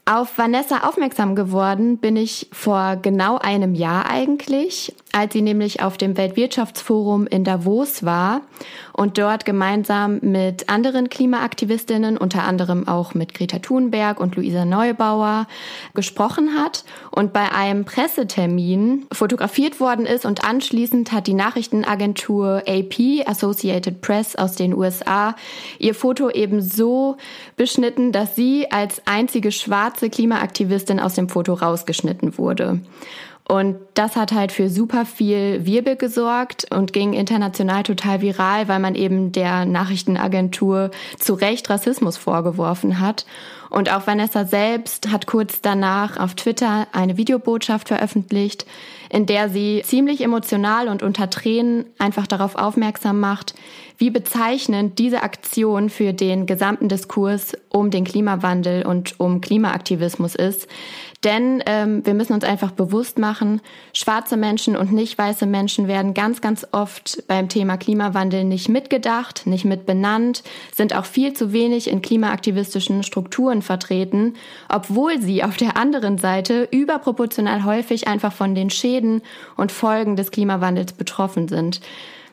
[0.07, 5.97] Auf Vanessa aufmerksam geworden bin ich vor genau einem Jahr eigentlich, als sie nämlich auf
[5.97, 8.43] dem Weltwirtschaftsforum in Davos war
[8.94, 15.46] und dort gemeinsam mit anderen Klimaaktivistinnen, unter anderem auch mit Greta Thunberg und Luisa Neubauer,
[15.94, 23.26] gesprochen hat und bei einem Pressetermin fotografiert worden ist und anschließend hat die Nachrichtenagentur AP,
[23.26, 25.35] Associated Press aus den USA,
[25.80, 27.16] ihr Foto eben so
[27.57, 32.80] beschnitten, dass sie als einzige schwarze Klimaaktivistin aus dem Foto rausgeschnitten wurde.
[33.46, 38.78] Und das hat halt für super viel Wirbel gesorgt und ging international total viral, weil
[38.78, 43.26] man eben der Nachrichtenagentur zu Recht Rassismus vorgeworfen hat.
[43.68, 48.64] Und auch Vanessa selbst hat kurz danach auf Twitter eine Videobotschaft veröffentlicht,
[49.11, 53.54] in der sie ziemlich emotional und unter Tränen einfach darauf aufmerksam macht,
[53.98, 60.66] wie bezeichnend diese Aktion für den gesamten Diskurs um den Klimawandel und um Klimaaktivismus ist.
[61.24, 63.62] Denn ähm, wir müssen uns einfach bewusst machen,
[63.94, 69.46] schwarze Menschen und nicht weiße Menschen werden ganz, ganz oft beim Thema Klimawandel nicht mitgedacht,
[69.46, 70.42] nicht mitbenannt,
[70.74, 74.34] sind auch viel zu wenig in klimaaktivistischen Strukturen vertreten,
[74.68, 79.22] obwohl sie auf der anderen Seite überproportional häufig einfach von den Schäden
[79.56, 81.80] und Folgen des Klimawandels betroffen sind.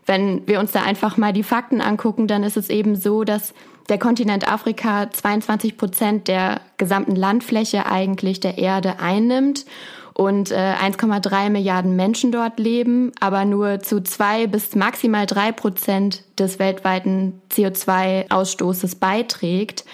[0.05, 3.53] Wenn wir uns da einfach mal die Fakten angucken, dann ist es eben so, dass
[3.89, 9.65] der Kontinent Afrika 22 Prozent der gesamten Landfläche eigentlich der Erde einnimmt
[10.13, 16.23] und äh, 1,3 Milliarden Menschen dort leben, aber nur zu zwei bis maximal drei Prozent
[16.37, 19.85] des weltweiten CO2-Ausstoßes beiträgt.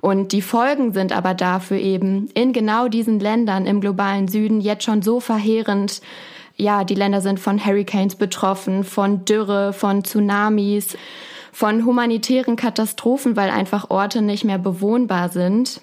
[0.00, 4.84] Und die Folgen sind aber dafür eben in genau diesen Ländern im globalen Süden jetzt
[4.84, 6.02] schon so verheerend.
[6.56, 10.96] Ja, die Länder sind von Hurricanes betroffen, von Dürre, von Tsunamis
[11.54, 15.80] von humanitären Katastrophen, weil einfach Orte nicht mehr bewohnbar sind.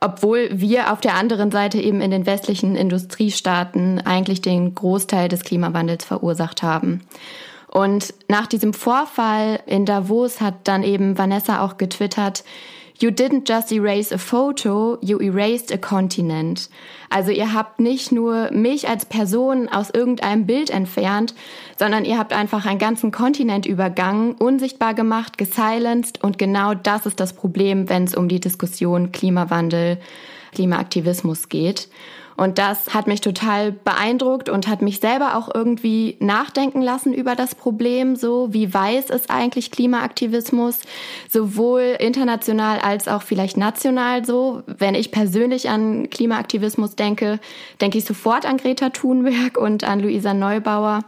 [0.00, 5.42] Obwohl wir auf der anderen Seite eben in den westlichen Industriestaaten eigentlich den Großteil des
[5.42, 7.02] Klimawandels verursacht haben.
[7.68, 12.42] Und nach diesem Vorfall in Davos hat dann eben Vanessa auch getwittert,
[13.02, 16.68] You didn't just erase a photo, you erased a continent.
[17.08, 21.34] Also ihr habt nicht nur mich als Person aus irgendeinem Bild entfernt,
[21.78, 27.20] sondern ihr habt einfach einen ganzen Kontinent übergangen, unsichtbar gemacht, gesilenced und genau das ist
[27.20, 29.98] das Problem, wenn es um die Diskussion Klimawandel,
[30.52, 31.88] Klimaaktivismus geht.
[32.40, 37.34] Und das hat mich total beeindruckt und hat mich selber auch irgendwie nachdenken lassen über
[37.34, 40.78] das Problem, so wie weiß ist eigentlich Klimaaktivismus,
[41.28, 44.62] sowohl international als auch vielleicht national so.
[44.66, 47.40] Wenn ich persönlich an Klimaaktivismus denke,
[47.82, 51.00] denke ich sofort an Greta Thunberg und an Luisa Neubauer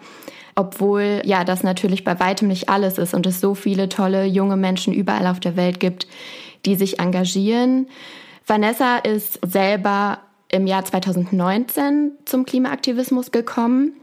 [0.55, 4.59] obwohl ja das natürlich bei weitem nicht alles ist und es so viele tolle junge
[4.59, 6.07] Menschen überall auf der Welt gibt,
[6.67, 7.87] die sich engagieren.
[8.47, 10.19] Vanessa ist selber
[10.53, 13.95] im Jahr 2019 zum Klimaaktivismus gekommen,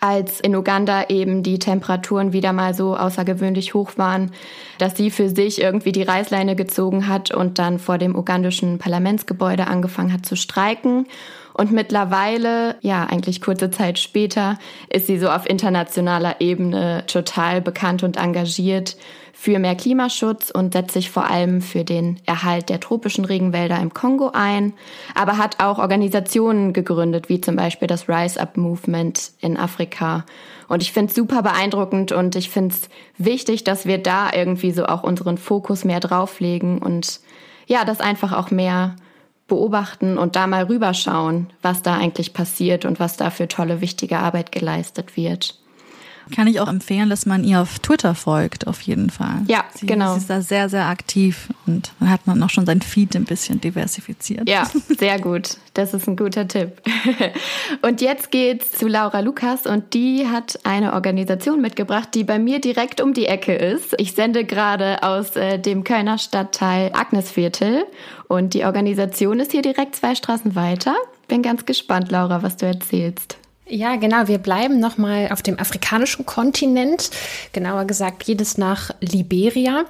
[0.00, 4.30] als in Uganda eben die Temperaturen wieder mal so außergewöhnlich hoch waren,
[4.78, 9.66] dass sie für sich irgendwie die Reißleine gezogen hat und dann vor dem ugandischen Parlamentsgebäude
[9.66, 11.06] angefangen hat zu streiken
[11.54, 14.58] Und mittlerweile, ja, eigentlich kurze Zeit später,
[14.90, 18.96] ist sie so auf internationaler Ebene total bekannt und engagiert
[19.32, 23.94] für mehr Klimaschutz und setzt sich vor allem für den Erhalt der tropischen Regenwälder im
[23.94, 24.72] Kongo ein,
[25.14, 30.24] aber hat auch Organisationen gegründet, wie zum Beispiel das Rise Up Movement in Afrika.
[30.68, 32.88] Und ich finde es super beeindruckend und ich finde es
[33.18, 37.20] wichtig, dass wir da irgendwie so auch unseren Fokus mehr drauflegen und
[37.66, 38.96] ja, das einfach auch mehr
[39.46, 44.18] beobachten und da mal rüberschauen, was da eigentlich passiert und was da für tolle, wichtige
[44.18, 45.58] Arbeit geleistet wird.
[46.34, 49.42] Kann ich auch empfehlen, dass man ihr auf Twitter folgt, auf jeden Fall.
[49.46, 50.14] Ja, sie, genau.
[50.14, 53.24] Sie ist da sehr, sehr aktiv und dann hat man auch schon sein Feed ein
[53.24, 54.48] bisschen diversifiziert.
[54.48, 55.58] Ja, sehr gut.
[55.74, 56.80] Das ist ein guter Tipp.
[57.82, 62.60] Und jetzt geht's zu Laura Lukas und die hat eine Organisation mitgebracht, die bei mir
[62.60, 63.94] direkt um die Ecke ist.
[63.98, 67.86] Ich sende gerade aus äh, dem Kölner Stadtteil Agnesviertel
[68.28, 70.94] und die Organisation ist hier direkt zwei Straßen weiter.
[71.26, 73.38] Bin ganz gespannt, Laura, was du erzählst.
[73.66, 74.28] Ja, genau.
[74.28, 77.10] Wir bleiben nochmal auf dem afrikanischen Kontinent,
[77.52, 79.84] genauer gesagt jedes nach Liberia.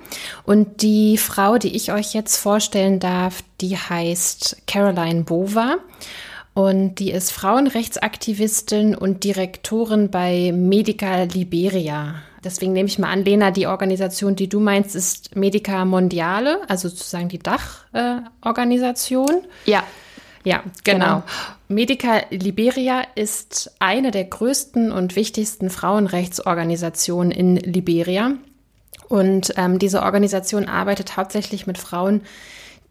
[0.44, 5.78] Und die Frau, die ich euch jetzt vorstellen darf, die heißt Caroline Bova.
[6.54, 12.22] Und die ist Frauenrechtsaktivistin und Direktorin bei Medica Liberia.
[12.44, 16.88] Deswegen nehme ich mal an, Lena, die Organisation, die du meinst, ist Medica Mondiale, also
[16.88, 19.30] sozusagen die Dachorganisation.
[19.66, 19.82] Äh, ja.
[20.44, 21.04] Ja, genau.
[21.06, 21.22] genau.
[21.68, 28.32] Medica Liberia ist eine der größten und wichtigsten Frauenrechtsorganisationen in Liberia.
[29.08, 32.22] Und ähm, diese Organisation arbeitet hauptsächlich mit Frauen,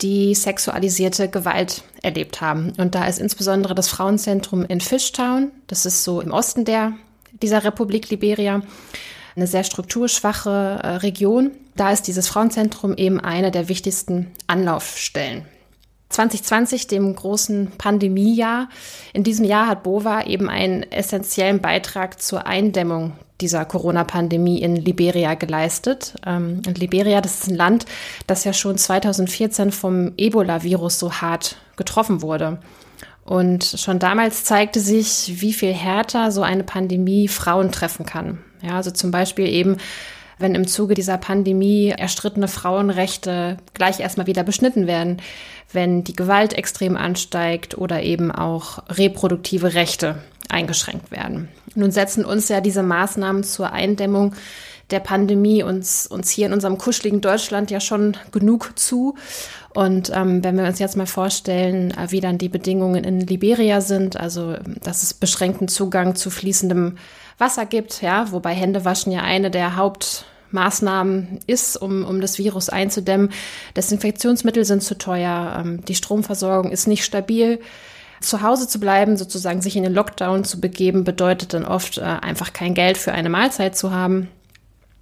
[0.02, 2.74] die sexualisierte Gewalt erlebt haben.
[2.78, 6.94] Und da ist insbesondere das Frauenzentrum in Fishtown, das ist so im Osten der,
[7.42, 8.62] dieser Republik Liberia,
[9.36, 11.52] eine sehr strukturschwache äh, Region.
[11.76, 15.46] Da ist dieses Frauenzentrum eben eine der wichtigsten Anlaufstellen.
[16.14, 18.70] 2020, dem großen Pandemiejahr.
[19.14, 25.34] In diesem Jahr hat Bova eben einen essentiellen Beitrag zur Eindämmung dieser Corona-Pandemie in Liberia
[25.34, 26.16] geleistet.
[26.26, 27.86] Ähm, und Liberia, das ist ein Land,
[28.28, 32.60] das ja schon 2014 vom Ebola-Virus so hart getroffen wurde.
[33.26, 38.40] Und schon damals zeigte sich, wie viel härter so eine Pandemie Frauen treffen kann.
[38.62, 39.78] Ja, also zum Beispiel eben
[40.44, 45.22] wenn im Zuge dieser Pandemie erstrittene Frauenrechte gleich erstmal wieder beschnitten werden,
[45.72, 50.18] wenn die Gewalt extrem ansteigt oder eben auch reproduktive Rechte
[50.50, 51.48] eingeschränkt werden.
[51.76, 54.36] Nun setzen uns ja diese Maßnahmen zur Eindämmung
[54.92, 59.16] der Pandemie uns, uns hier in unserem kuscheligen Deutschland ja schon genug zu.
[59.74, 63.80] Und ähm, wenn wir uns jetzt mal vorstellen, äh, wie dann die Bedingungen in Liberia
[63.80, 66.98] sind, also dass es beschränkten Zugang zu fließendem
[67.38, 69.78] Wasser gibt, ja, wobei Händewaschen ja eine der
[70.54, 73.32] Hauptmaßnahmen ist, um, um das Virus einzudämmen.
[73.76, 77.60] Desinfektionsmittel sind zu teuer, ähm, die Stromversorgung ist nicht stabil.
[78.22, 82.02] Zu Hause zu bleiben, sozusagen sich in den Lockdown zu begeben, bedeutet dann oft äh,
[82.02, 84.30] einfach kein Geld für eine Mahlzeit zu haben.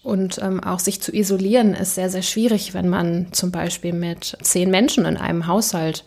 [0.02, 4.36] Und ähm, auch sich zu isolieren ist sehr, sehr schwierig, wenn man zum Beispiel mit
[4.42, 6.04] zehn Menschen in einem Haushalt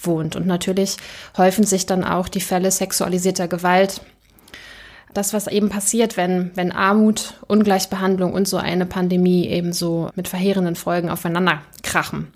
[0.00, 0.36] wohnt.
[0.36, 0.96] Und natürlich
[1.36, 4.00] häufen sich dann auch die Fälle sexualisierter Gewalt
[5.16, 10.28] das, was eben passiert, wenn, wenn Armut, Ungleichbehandlung und so eine Pandemie eben so mit
[10.28, 12.28] verheerenden Folgen aufeinander krachen.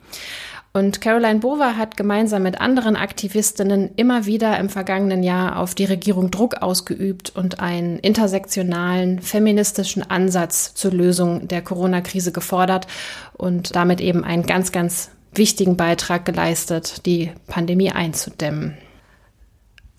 [0.72, 5.84] Und Caroline Bova hat gemeinsam mit anderen Aktivistinnen immer wieder im vergangenen Jahr auf die
[5.84, 12.86] Regierung Druck ausgeübt und einen intersektionalen, feministischen Ansatz zur Lösung der Corona-Krise gefordert
[13.32, 18.76] und damit eben einen ganz, ganz wichtigen Beitrag geleistet, die Pandemie einzudämmen.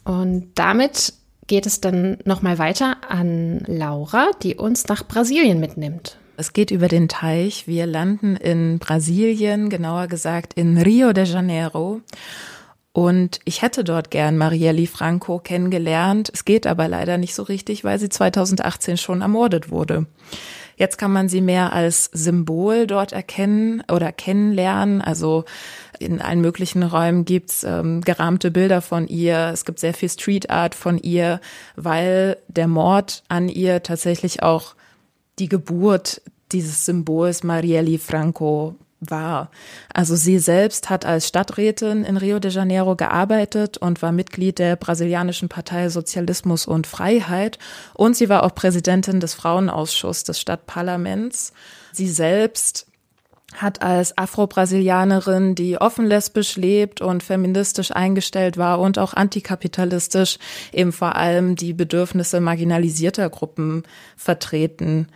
[0.05, 1.13] Und damit
[1.51, 6.17] geht es dann nochmal weiter an Laura, die uns nach Brasilien mitnimmt.
[6.37, 7.67] Es geht über den Teich.
[7.67, 11.99] Wir landen in Brasilien, genauer gesagt in Rio de Janeiro.
[12.93, 16.31] Und ich hätte dort gern Marielle Franco kennengelernt.
[16.33, 20.05] Es geht aber leider nicht so richtig, weil sie 2018 schon ermordet wurde.
[20.77, 25.01] Jetzt kann man sie mehr als Symbol dort erkennen oder kennenlernen.
[25.01, 25.43] Also
[26.01, 29.51] in allen möglichen Räumen gibt's ähm, gerahmte Bilder von ihr.
[29.53, 31.39] Es gibt sehr viel Street Art von ihr,
[31.75, 34.75] weil der Mord an ihr tatsächlich auch
[35.39, 39.49] die Geburt dieses Symbols Marielle Franco war.
[39.93, 44.75] Also sie selbst hat als Stadträtin in Rio de Janeiro gearbeitet und war Mitglied der
[44.75, 47.57] brasilianischen Partei Sozialismus und Freiheit
[47.95, 51.51] und sie war auch Präsidentin des Frauenausschusses des Stadtparlaments.
[51.91, 52.85] Sie selbst
[53.55, 60.37] hat als Afro-Brasilianerin, die offen lesbisch lebt und feministisch eingestellt war und auch antikapitalistisch
[60.71, 63.83] eben vor allem die Bedürfnisse marginalisierter Gruppen
[64.15, 65.07] vertreten.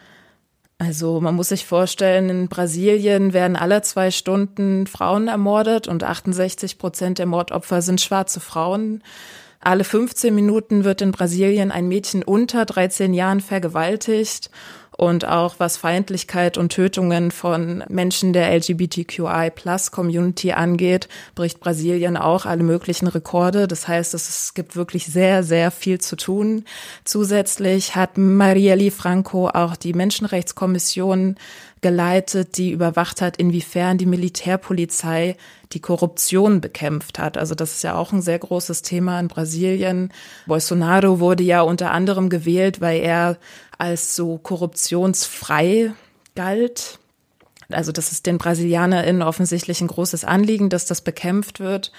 [0.78, 6.78] Also man muss sich vorstellen, in Brasilien werden alle zwei Stunden Frauen ermordet und 68
[6.78, 9.02] Prozent der Mordopfer sind schwarze Frauen.
[9.62, 14.52] Alle 15 Minuten wird in Brasilien ein Mädchen unter 13 Jahren vergewaltigt
[14.98, 22.64] und auch was Feindlichkeit und Tötungen von Menschen der LGBTQI-Plus-Community angeht, bricht Brasilien auch alle
[22.64, 23.68] möglichen Rekorde.
[23.68, 26.66] Das heißt, es gibt wirklich sehr, sehr viel zu tun.
[27.04, 31.36] Zusätzlich hat Marielle Franco auch die Menschenrechtskommission
[31.86, 35.38] geleitet, die überwacht hat, inwiefern die Militärpolizei
[35.72, 37.38] die Korruption bekämpft hat.
[37.38, 40.12] Also das ist ja auch ein sehr großes Thema in Brasilien.
[40.48, 43.38] Bolsonaro wurde ja unter anderem gewählt, weil er
[43.78, 45.94] als so korruptionsfrei
[46.34, 46.98] galt.
[47.70, 51.92] Also das ist den BrasilianerInnen offensichtlich ein großes Anliegen, dass das bekämpft wird.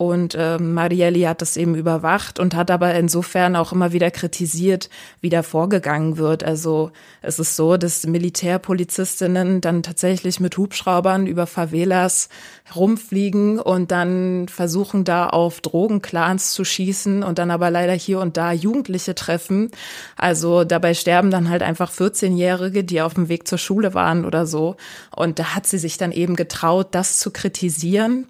[0.00, 4.88] Und äh, Marielli hat das eben überwacht und hat aber insofern auch immer wieder kritisiert,
[5.20, 6.42] wie da vorgegangen wird.
[6.42, 6.90] Also
[7.20, 12.30] es ist so, dass Militärpolizistinnen dann tatsächlich mit Hubschraubern über Favelas
[12.74, 18.38] rumfliegen und dann versuchen da auf Drogenclans zu schießen und dann aber leider hier und
[18.38, 19.70] da Jugendliche treffen.
[20.16, 24.46] Also dabei sterben dann halt einfach 14-Jährige, die auf dem Weg zur Schule waren oder
[24.46, 24.76] so.
[25.14, 28.28] Und da hat sie sich dann eben getraut, das zu kritisieren.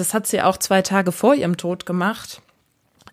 [0.00, 2.40] Das hat sie auch zwei Tage vor ihrem Tod gemacht.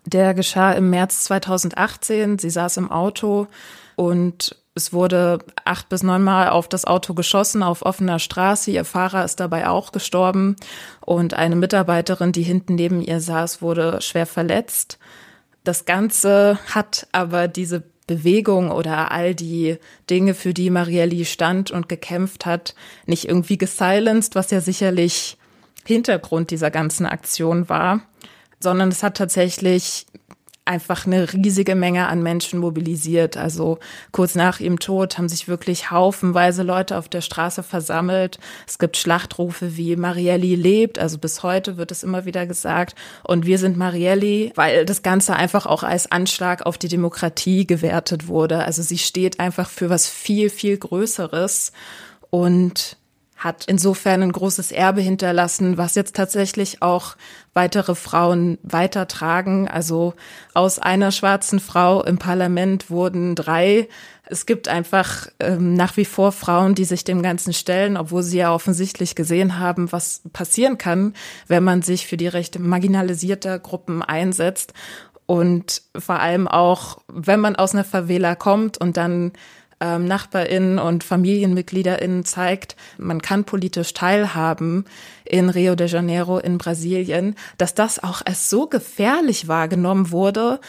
[0.06, 2.38] Der geschah im März 2018.
[2.38, 3.46] Sie saß im Auto
[3.94, 8.70] und es wurde acht bis neunmal auf das Auto geschossen auf offener Straße.
[8.70, 10.56] Ihr Fahrer ist dabei auch gestorben
[11.04, 14.98] und eine Mitarbeiterin, die hinten neben ihr saß, wurde schwer verletzt.
[15.64, 19.76] Das Ganze hat aber diese Bewegung oder all die
[20.08, 22.74] Dinge, für die Marielli stand und gekämpft hat,
[23.04, 25.37] nicht irgendwie gesilenced, was ja sicherlich
[25.88, 28.00] Hintergrund dieser ganzen Aktion war,
[28.60, 30.04] sondern es hat tatsächlich
[30.66, 33.38] einfach eine riesige Menge an Menschen mobilisiert.
[33.38, 33.78] Also
[34.12, 38.38] kurz nach ihrem Tod haben sich wirklich haufenweise Leute auf der Straße versammelt.
[38.66, 42.94] Es gibt Schlachtrufe wie Marielli lebt, also bis heute wird es immer wieder gesagt.
[43.24, 48.28] Und wir sind Marielli, weil das Ganze einfach auch als Anschlag auf die Demokratie gewertet
[48.28, 48.62] wurde.
[48.62, 51.72] Also sie steht einfach für was viel, viel Größeres.
[52.28, 52.98] Und
[53.38, 57.16] hat insofern ein großes Erbe hinterlassen, was jetzt tatsächlich auch
[57.54, 59.68] weitere Frauen weitertragen.
[59.68, 60.14] Also
[60.54, 63.88] aus einer schwarzen Frau im Parlament wurden drei.
[64.24, 68.38] Es gibt einfach ähm, nach wie vor Frauen, die sich dem Ganzen stellen, obwohl sie
[68.38, 71.14] ja offensichtlich gesehen haben, was passieren kann,
[71.46, 74.74] wenn man sich für die Rechte marginalisierter Gruppen einsetzt.
[75.26, 79.32] Und vor allem auch, wenn man aus einer Favela kommt und dann
[79.80, 84.84] ähm, NachbarInnen und FamilienmitgliederInnen zeigt, man kann politisch teilhaben
[85.24, 90.60] in Rio de Janeiro in Brasilien, dass das auch als so gefährlich wahrgenommen wurde,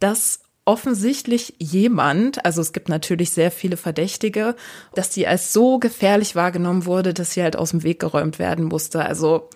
[0.00, 4.56] dass offensichtlich jemand, also es gibt natürlich sehr viele Verdächtige,
[4.94, 8.64] dass die als so gefährlich wahrgenommen wurde, dass sie halt aus dem Weg geräumt werden
[8.64, 9.04] musste.
[9.04, 9.50] Also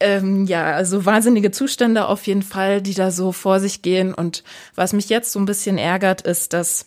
[0.00, 4.14] ähm, ja, also wahnsinnige Zustände auf jeden Fall, die da so vor sich gehen.
[4.14, 4.44] Und
[4.76, 6.86] was mich jetzt so ein bisschen ärgert, ist, dass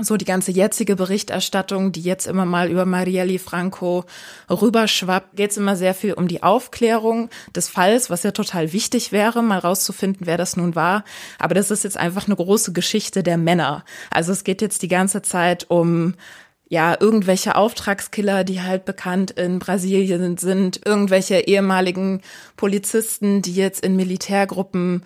[0.00, 4.04] so die ganze jetzige Berichterstattung, die jetzt immer mal über Marielle Franco
[4.48, 9.12] rüberschwappt, geht es immer sehr viel um die Aufklärung des Falls, was ja total wichtig
[9.12, 11.04] wäre, mal rauszufinden, wer das nun war.
[11.38, 13.84] Aber das ist jetzt einfach eine große Geschichte der Männer.
[14.10, 16.14] Also es geht jetzt die ganze Zeit um
[16.70, 22.20] ja, irgendwelche Auftragskiller, die halt bekannt in Brasilien sind, irgendwelche ehemaligen
[22.56, 25.02] Polizisten, die jetzt in Militärgruppen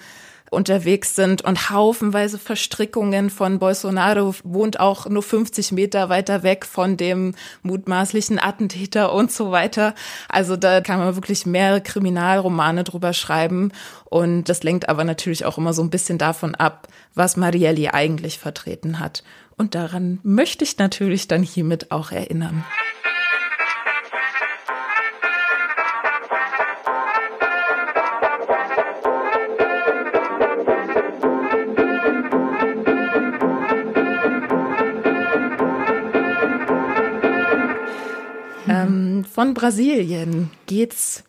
[0.53, 6.97] unterwegs sind und haufenweise Verstrickungen von Bolsonaro wohnt auch nur 50 Meter weiter weg von
[6.97, 9.95] dem mutmaßlichen Attentäter und so weiter.
[10.29, 13.73] Also da kann man wirklich mehrere Kriminalromane drüber schreiben
[14.05, 18.39] und das lenkt aber natürlich auch immer so ein bisschen davon ab, was Marielli eigentlich
[18.39, 19.25] vertreten hat.
[19.57, 22.65] Und daran möchte ich natürlich dann hiermit auch erinnern.
[39.25, 41.25] Von Brasilien geht's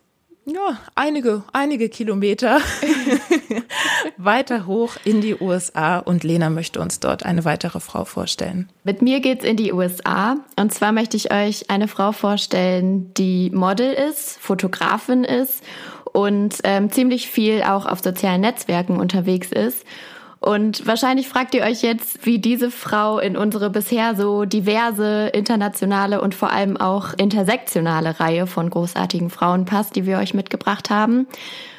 [0.45, 2.59] ja, einige, einige Kilometer
[4.17, 8.69] weiter hoch in die USA und Lena möchte uns dort eine weitere Frau vorstellen.
[8.83, 13.51] Mit mir geht's in die USA und zwar möchte ich euch eine Frau vorstellen, die
[13.51, 15.63] Model ist, Fotografin ist
[16.11, 19.85] und ähm, ziemlich viel auch auf sozialen Netzwerken unterwegs ist
[20.43, 26.19] Und wahrscheinlich fragt ihr euch jetzt, wie diese Frau in unsere bisher so diverse internationale
[26.19, 31.27] und vor allem auch intersektionale Reihe von großartigen Frauen passt, die wir euch mitgebracht haben.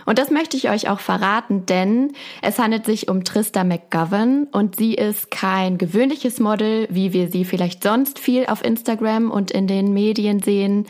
[0.07, 4.77] Und das möchte ich euch auch verraten, denn es handelt sich um Trista McGovern und
[4.77, 9.67] sie ist kein gewöhnliches Model, wie wir sie vielleicht sonst viel auf Instagram und in
[9.67, 10.87] den Medien sehen.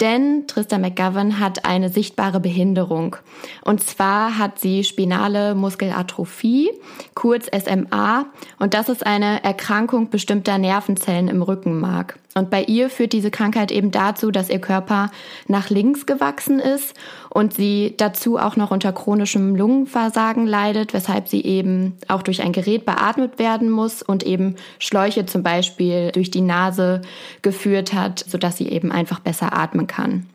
[0.00, 3.16] Denn Trista McGovern hat eine sichtbare Behinderung.
[3.64, 6.70] Und zwar hat sie spinale Muskelatrophie,
[7.14, 8.26] kurz SMA,
[8.58, 12.18] und das ist eine Erkrankung bestimmter Nervenzellen im Rückenmark.
[12.34, 15.10] Und bei ihr führt diese Krankheit eben dazu, dass ihr Körper
[15.48, 16.94] nach links gewachsen ist
[17.28, 22.52] und sie dazu auch noch unter chronischem Lungenversagen leidet, weshalb sie eben auch durch ein
[22.52, 27.02] Gerät beatmet werden muss und eben Schläuche zum Beispiel durch die Nase
[27.42, 30.26] geführt hat, sodass sie eben einfach besser atmen kann.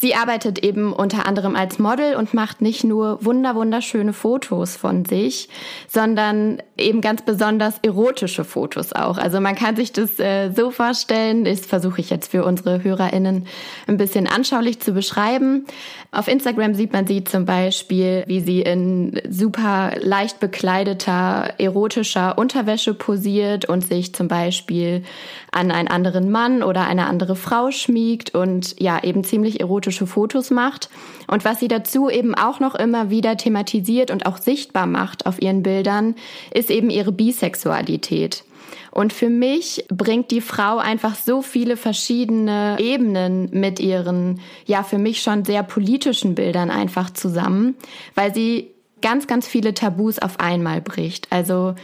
[0.00, 5.04] Sie arbeitet eben unter anderem als Model und macht nicht nur wunder wunderschöne Fotos von
[5.04, 5.50] sich,
[5.88, 9.18] sondern eben ganz besonders erotische Fotos auch.
[9.18, 13.46] Also man kann sich das äh, so vorstellen, das versuche ich jetzt für unsere HörerInnen
[13.88, 15.66] ein bisschen anschaulich zu beschreiben.
[16.12, 22.94] Auf Instagram sieht man sie zum Beispiel, wie sie in super leicht bekleideter, erotischer Unterwäsche
[22.94, 25.04] posiert und sich zum Beispiel
[25.52, 30.50] an einen anderen Mann oder eine andere Frau schmiegt und ja, eben ziemlich erotische Fotos
[30.50, 30.90] macht.
[31.28, 35.40] Und was sie dazu eben auch noch immer wieder thematisiert und auch sichtbar macht auf
[35.40, 36.16] ihren Bildern,
[36.52, 38.42] ist eben ihre Bisexualität.
[38.90, 44.98] Und für mich bringt die Frau einfach so viele verschiedene Ebenen mit ihren, ja, für
[44.98, 47.76] mich schon sehr politischen Bildern einfach zusammen,
[48.14, 51.28] weil sie ganz, ganz viele Tabus auf einmal bricht.
[51.30, 51.74] Also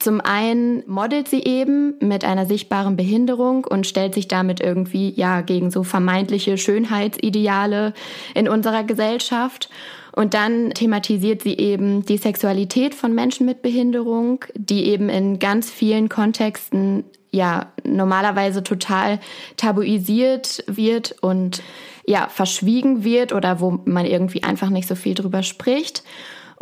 [0.00, 5.42] zum einen modelt sie eben mit einer sichtbaren Behinderung und stellt sich damit irgendwie ja
[5.42, 7.92] gegen so vermeintliche Schönheitsideale
[8.34, 9.68] in unserer Gesellschaft.
[10.12, 15.70] Und dann thematisiert sie eben die Sexualität von Menschen mit Behinderung, die eben in ganz
[15.70, 19.20] vielen Kontexten ja normalerweise total
[19.56, 21.62] tabuisiert wird und
[22.06, 26.02] ja verschwiegen wird oder wo man irgendwie einfach nicht so viel drüber spricht.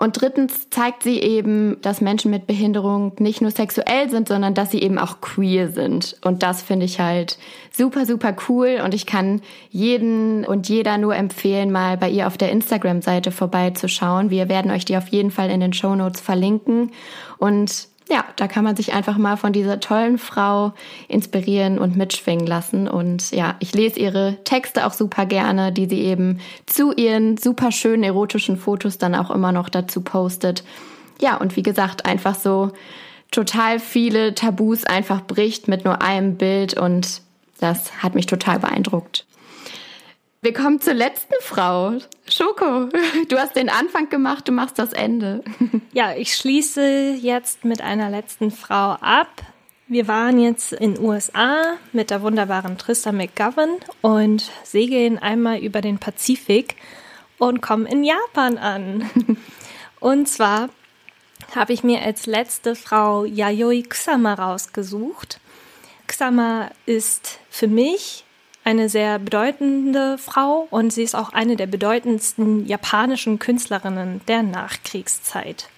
[0.00, 4.70] Und drittens zeigt sie eben, dass Menschen mit Behinderung nicht nur sexuell sind, sondern dass
[4.70, 6.16] sie eben auch queer sind.
[6.22, 7.36] Und das finde ich halt
[7.72, 8.80] super, super cool.
[8.84, 14.30] Und ich kann jeden und jeder nur empfehlen, mal bei ihr auf der Instagram-Seite vorbeizuschauen.
[14.30, 16.92] Wir werden euch die auf jeden Fall in den Show Notes verlinken.
[17.38, 20.72] Und ja, da kann man sich einfach mal von dieser tollen Frau
[21.08, 22.88] inspirieren und mitschwingen lassen.
[22.88, 27.70] Und ja, ich lese ihre Texte auch super gerne, die sie eben zu ihren super
[27.70, 30.64] schönen erotischen Fotos dann auch immer noch dazu postet.
[31.20, 32.72] Ja, und wie gesagt, einfach so
[33.30, 37.20] total viele Tabus einfach bricht mit nur einem Bild und
[37.60, 39.26] das hat mich total beeindruckt.
[40.40, 41.94] Wir kommen zur letzten Frau.
[42.28, 42.88] Schoko,
[43.28, 45.42] du hast den Anfang gemacht, du machst das Ende.
[45.92, 49.30] Ja, ich schließe jetzt mit einer letzten Frau ab.
[49.88, 55.98] Wir waren jetzt in USA mit der wunderbaren Trista McGovern und segeln einmal über den
[55.98, 56.76] Pazifik
[57.38, 59.10] und kommen in Japan an.
[59.98, 60.68] Und zwar
[61.56, 65.40] habe ich mir als letzte Frau Yayoi Kusama rausgesucht.
[66.06, 68.24] Kusama ist für mich
[68.68, 75.70] eine sehr bedeutende Frau und sie ist auch eine der bedeutendsten japanischen Künstlerinnen der Nachkriegszeit.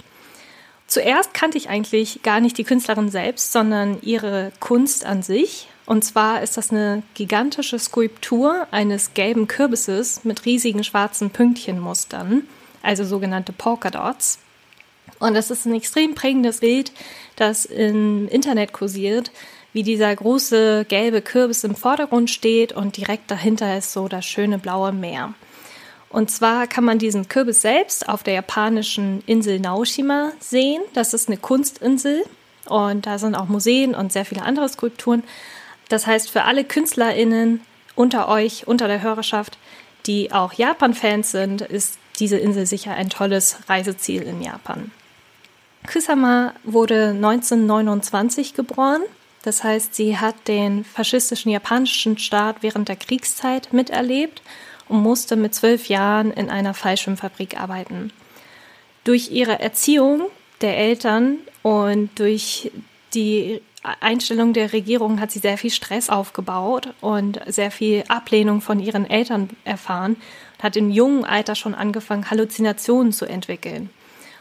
[0.89, 5.69] Zuerst kannte ich eigentlich gar nicht die Künstlerin selbst, sondern ihre Kunst an sich.
[5.87, 12.43] Und zwar ist das eine gigantische Skulptur eines gelben Kürbisses mit riesigen schwarzen Pünktchenmustern,
[12.83, 14.41] also sogenannte Polka Dots.
[15.21, 16.91] Und das ist ein extrem prägendes Bild,
[17.37, 19.31] das im Internet kursiert,
[19.73, 24.59] wie dieser große gelbe Kürbis im Vordergrund steht und direkt dahinter ist so das schöne
[24.59, 25.35] blaue Meer.
[26.09, 30.83] Und zwar kann man diesen Kürbis selbst auf der japanischen Insel Naoshima sehen.
[30.93, 32.25] Das ist eine Kunstinsel
[32.67, 35.23] und da sind auch Museen und sehr viele andere Skulpturen.
[35.89, 37.61] Das heißt, für alle KünstlerInnen
[37.95, 39.57] unter euch, unter der Hörerschaft,
[40.07, 44.91] die auch Japan-Fans sind, ist diese Insel sicher ein tolles Reiseziel in Japan.
[45.91, 49.03] Kusama wurde 1929 geboren
[49.43, 54.43] das heißt, sie hat den faschistischen japanischen Staat während der Kriegszeit miterlebt
[54.89, 58.13] und musste mit zwölf Jahren in einer Fallschirmfabrik arbeiten.
[59.05, 60.23] Durch ihre Erziehung
[60.61, 62.71] der Eltern und durch
[63.15, 68.79] die Einstellung der Regierung hat sie sehr viel Stress aufgebaut und sehr viel Ablehnung von
[68.79, 70.17] ihren Eltern erfahren
[70.59, 73.89] und hat im jungen Alter schon angefangen, Halluzinationen zu entwickeln.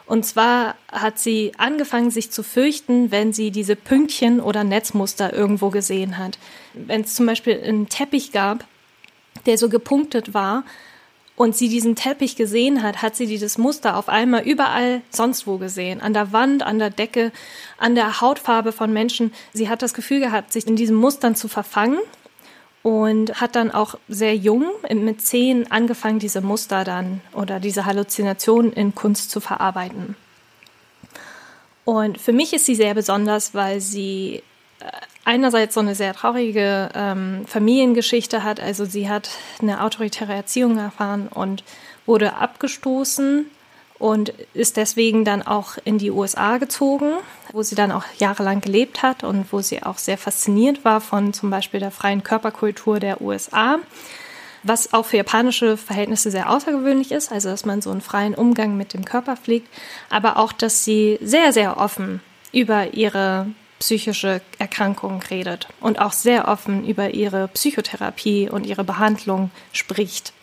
[0.10, 5.70] Und zwar hat sie angefangen, sich zu fürchten, wenn sie diese Pünktchen oder Netzmuster irgendwo
[5.70, 6.40] gesehen hat.
[6.74, 8.66] Wenn es zum Beispiel einen Teppich gab,
[9.46, 10.64] der so gepunktet war
[11.36, 15.60] und sie diesen Teppich gesehen hat, hat sie dieses Muster auf einmal überall sonst wo
[15.60, 16.02] gesehen.
[16.02, 17.32] An der Wand, an der Decke,
[17.78, 19.32] an der Hautfarbe von Menschen.
[19.54, 22.00] Sie hat das Gefühl gehabt, sich in diesen Mustern zu verfangen
[22.82, 28.72] und hat dann auch sehr jung, mit zehn, angefangen, diese Muster dann oder diese Halluzinationen
[28.74, 30.16] in Kunst zu verarbeiten.
[31.86, 34.44] Und für mich ist sie sehr besonders, weil sie
[34.80, 34.92] äh,
[35.26, 38.60] einerseits so eine sehr traurige ähm, Familiengeschichte hat.
[38.60, 39.30] Also sie hat
[39.62, 41.64] eine autoritäre Erziehung erfahren und
[42.06, 43.48] wurde abgestoßen
[44.00, 47.14] und ist deswegen dann auch in die USA gezogen,
[47.52, 51.34] wo sie dann auch jahrelang gelebt hat und wo sie auch sehr fasziniert war von
[51.34, 53.80] zum Beispiel der freien Körperkultur der USA,
[54.64, 58.78] was auch für japanische Verhältnisse sehr außergewöhnlich ist, also dass man so einen freien Umgang
[58.78, 59.68] mit dem Körper pflegt,
[60.10, 62.22] aber auch, dass sie sehr, sehr offen
[62.54, 63.48] über ihre
[63.80, 70.34] psychische Erkrankung redet und auch sehr offen über ihre Psychotherapie und ihre Behandlung spricht.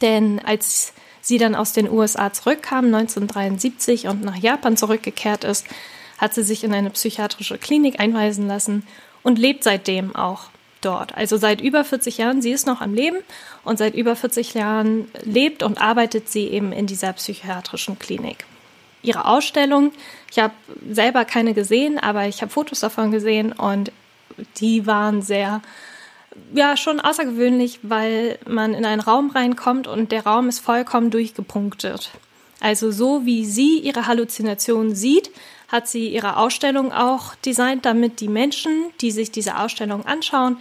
[0.00, 5.66] Denn als sie dann aus den USA zurückkam, 1973, und nach Japan zurückgekehrt ist,
[6.18, 8.86] hat sie sich in eine psychiatrische Klinik einweisen lassen
[9.22, 10.50] und lebt seitdem auch
[10.80, 11.14] dort.
[11.16, 13.18] Also seit über 40 Jahren, sie ist noch am Leben
[13.64, 18.44] und seit über 40 Jahren lebt und arbeitet sie eben in dieser psychiatrischen Klinik.
[19.02, 19.92] Ihre Ausstellung,
[20.30, 20.52] ich habe
[20.90, 23.92] selber keine gesehen, aber ich habe Fotos davon gesehen und
[24.56, 25.62] die waren sehr
[26.54, 32.10] ja schon außergewöhnlich, weil man in einen Raum reinkommt und der Raum ist vollkommen durchgepunktet.
[32.60, 35.30] Also so wie sie ihre Halluzinationen sieht,
[35.68, 40.58] hat sie ihre Ausstellung auch designt, damit die Menschen, die sich diese Ausstellung anschauen,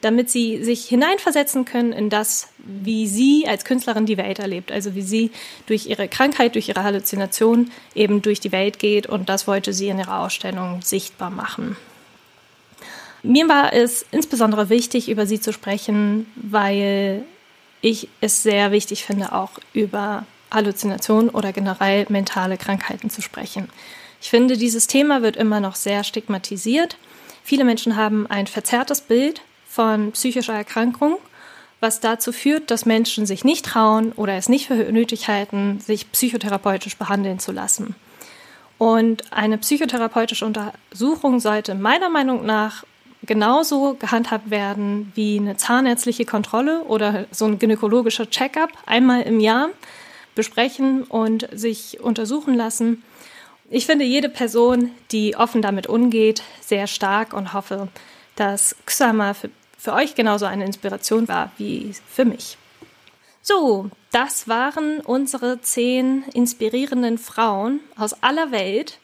[0.00, 4.94] damit sie sich hineinversetzen können in das, wie sie als Künstlerin die Welt erlebt, also
[4.94, 5.32] wie sie
[5.66, 9.88] durch ihre Krankheit, durch ihre Halluzination eben durch die Welt geht und das wollte sie
[9.88, 11.76] in ihrer Ausstellung sichtbar machen.
[13.22, 17.24] Mir war es insbesondere wichtig, über sie zu sprechen, weil
[17.80, 23.68] ich es sehr wichtig finde, auch über Halluzinationen oder generell mentale Krankheiten zu sprechen.
[24.20, 26.96] Ich finde, dieses Thema wird immer noch sehr stigmatisiert.
[27.44, 31.18] Viele Menschen haben ein verzerrtes Bild von psychischer Erkrankung,
[31.80, 36.10] was dazu führt, dass Menschen sich nicht trauen oder es nicht für nötig halten, sich
[36.10, 37.94] psychotherapeutisch behandeln zu lassen.
[38.78, 42.84] Und eine psychotherapeutische Untersuchung sollte meiner Meinung nach
[43.22, 49.70] genauso gehandhabt werden wie eine zahnärztliche Kontrolle oder so ein gynäkologischer Checkup einmal im Jahr
[50.34, 53.02] besprechen und sich untersuchen lassen.
[53.70, 57.88] Ich finde jede Person, die offen damit umgeht, sehr stark und hoffe,
[58.36, 62.56] dass Xama für, für euch genauso eine Inspiration war wie für mich.
[63.42, 68.98] So, das waren unsere zehn inspirierenden Frauen aus aller Welt,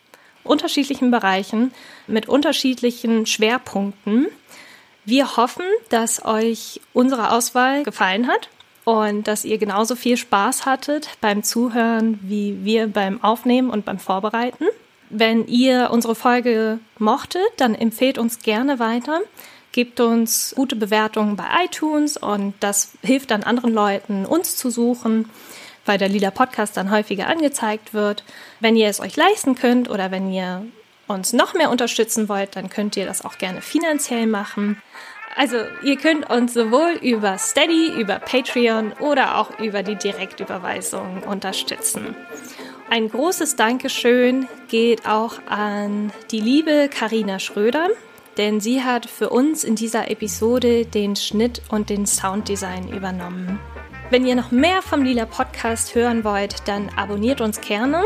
[0.45, 1.73] unterschiedlichen Bereichen
[2.07, 4.29] mit unterschiedlichen Schwerpunkten.
[5.05, 8.49] Wir hoffen, dass euch unsere Auswahl gefallen hat
[8.85, 13.99] und dass ihr genauso viel Spaß hattet beim Zuhören wie wir beim Aufnehmen und beim
[13.99, 14.67] Vorbereiten.
[15.11, 19.21] Wenn ihr unsere Folge mochtet, dann empfehlt uns gerne weiter.
[19.73, 25.29] Gebt uns gute Bewertungen bei iTunes und das hilft dann anderen Leuten, uns zu suchen
[25.85, 28.25] weil der Lila Podcast dann häufiger angezeigt wird.
[28.61, 30.65] Wenn ihr es euch leisten könnt oder wenn ihr
[31.07, 34.81] uns noch mehr unterstützen wollt, dann könnt ihr das auch gerne finanziell machen.
[35.37, 42.15] Also ihr könnt uns sowohl über Steady, über Patreon oder auch über die Direktüberweisung unterstützen.
[42.89, 47.89] Ein großes Dankeschön geht auch an die liebe Karina Schröder,
[48.37, 53.59] denn sie hat für uns in dieser Episode den Schnitt und den Sounddesign übernommen.
[54.11, 58.05] Wenn ihr noch mehr vom Lila Podcast hören wollt, dann abonniert uns gerne.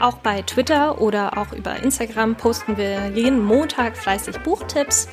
[0.00, 5.08] Auch bei Twitter oder auch über Instagram posten wir jeden Montag fleißig Buchtipps.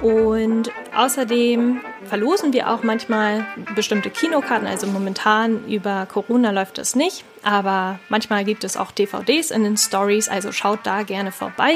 [0.00, 4.66] Und außerdem verlosen wir auch manchmal bestimmte Kinokarten.
[4.66, 9.76] Also momentan über Corona läuft das nicht, aber manchmal gibt es auch DVDs in den
[9.76, 11.74] Stories, also schaut da gerne vorbei.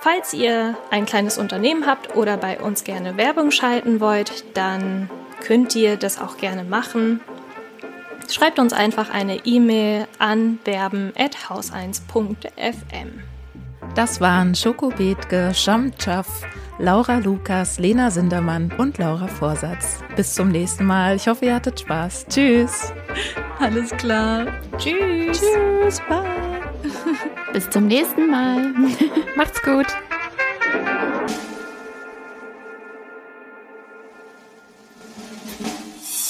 [0.00, 5.08] Falls ihr ein kleines Unternehmen habt oder bei uns gerne Werbung schalten wollt, dann
[5.44, 7.20] könnt ihr das auch gerne machen.
[8.30, 13.20] Schreibt uns einfach eine E-Mail an werben.haus1.fm.
[13.94, 16.26] Das waren Schoko Bethke, Sham Chaff,
[16.78, 20.00] Laura Lukas, Lena Sindermann und Laura Vorsatz.
[20.16, 21.14] Bis zum nächsten Mal.
[21.16, 22.26] Ich hoffe, ihr hattet Spaß.
[22.28, 22.92] Tschüss.
[23.60, 24.46] Alles klar.
[24.78, 25.38] Tschüss.
[25.38, 26.00] Tschüss.
[26.08, 26.24] Bye.
[27.52, 28.72] Bis zum nächsten Mal.
[29.36, 29.86] Macht's gut.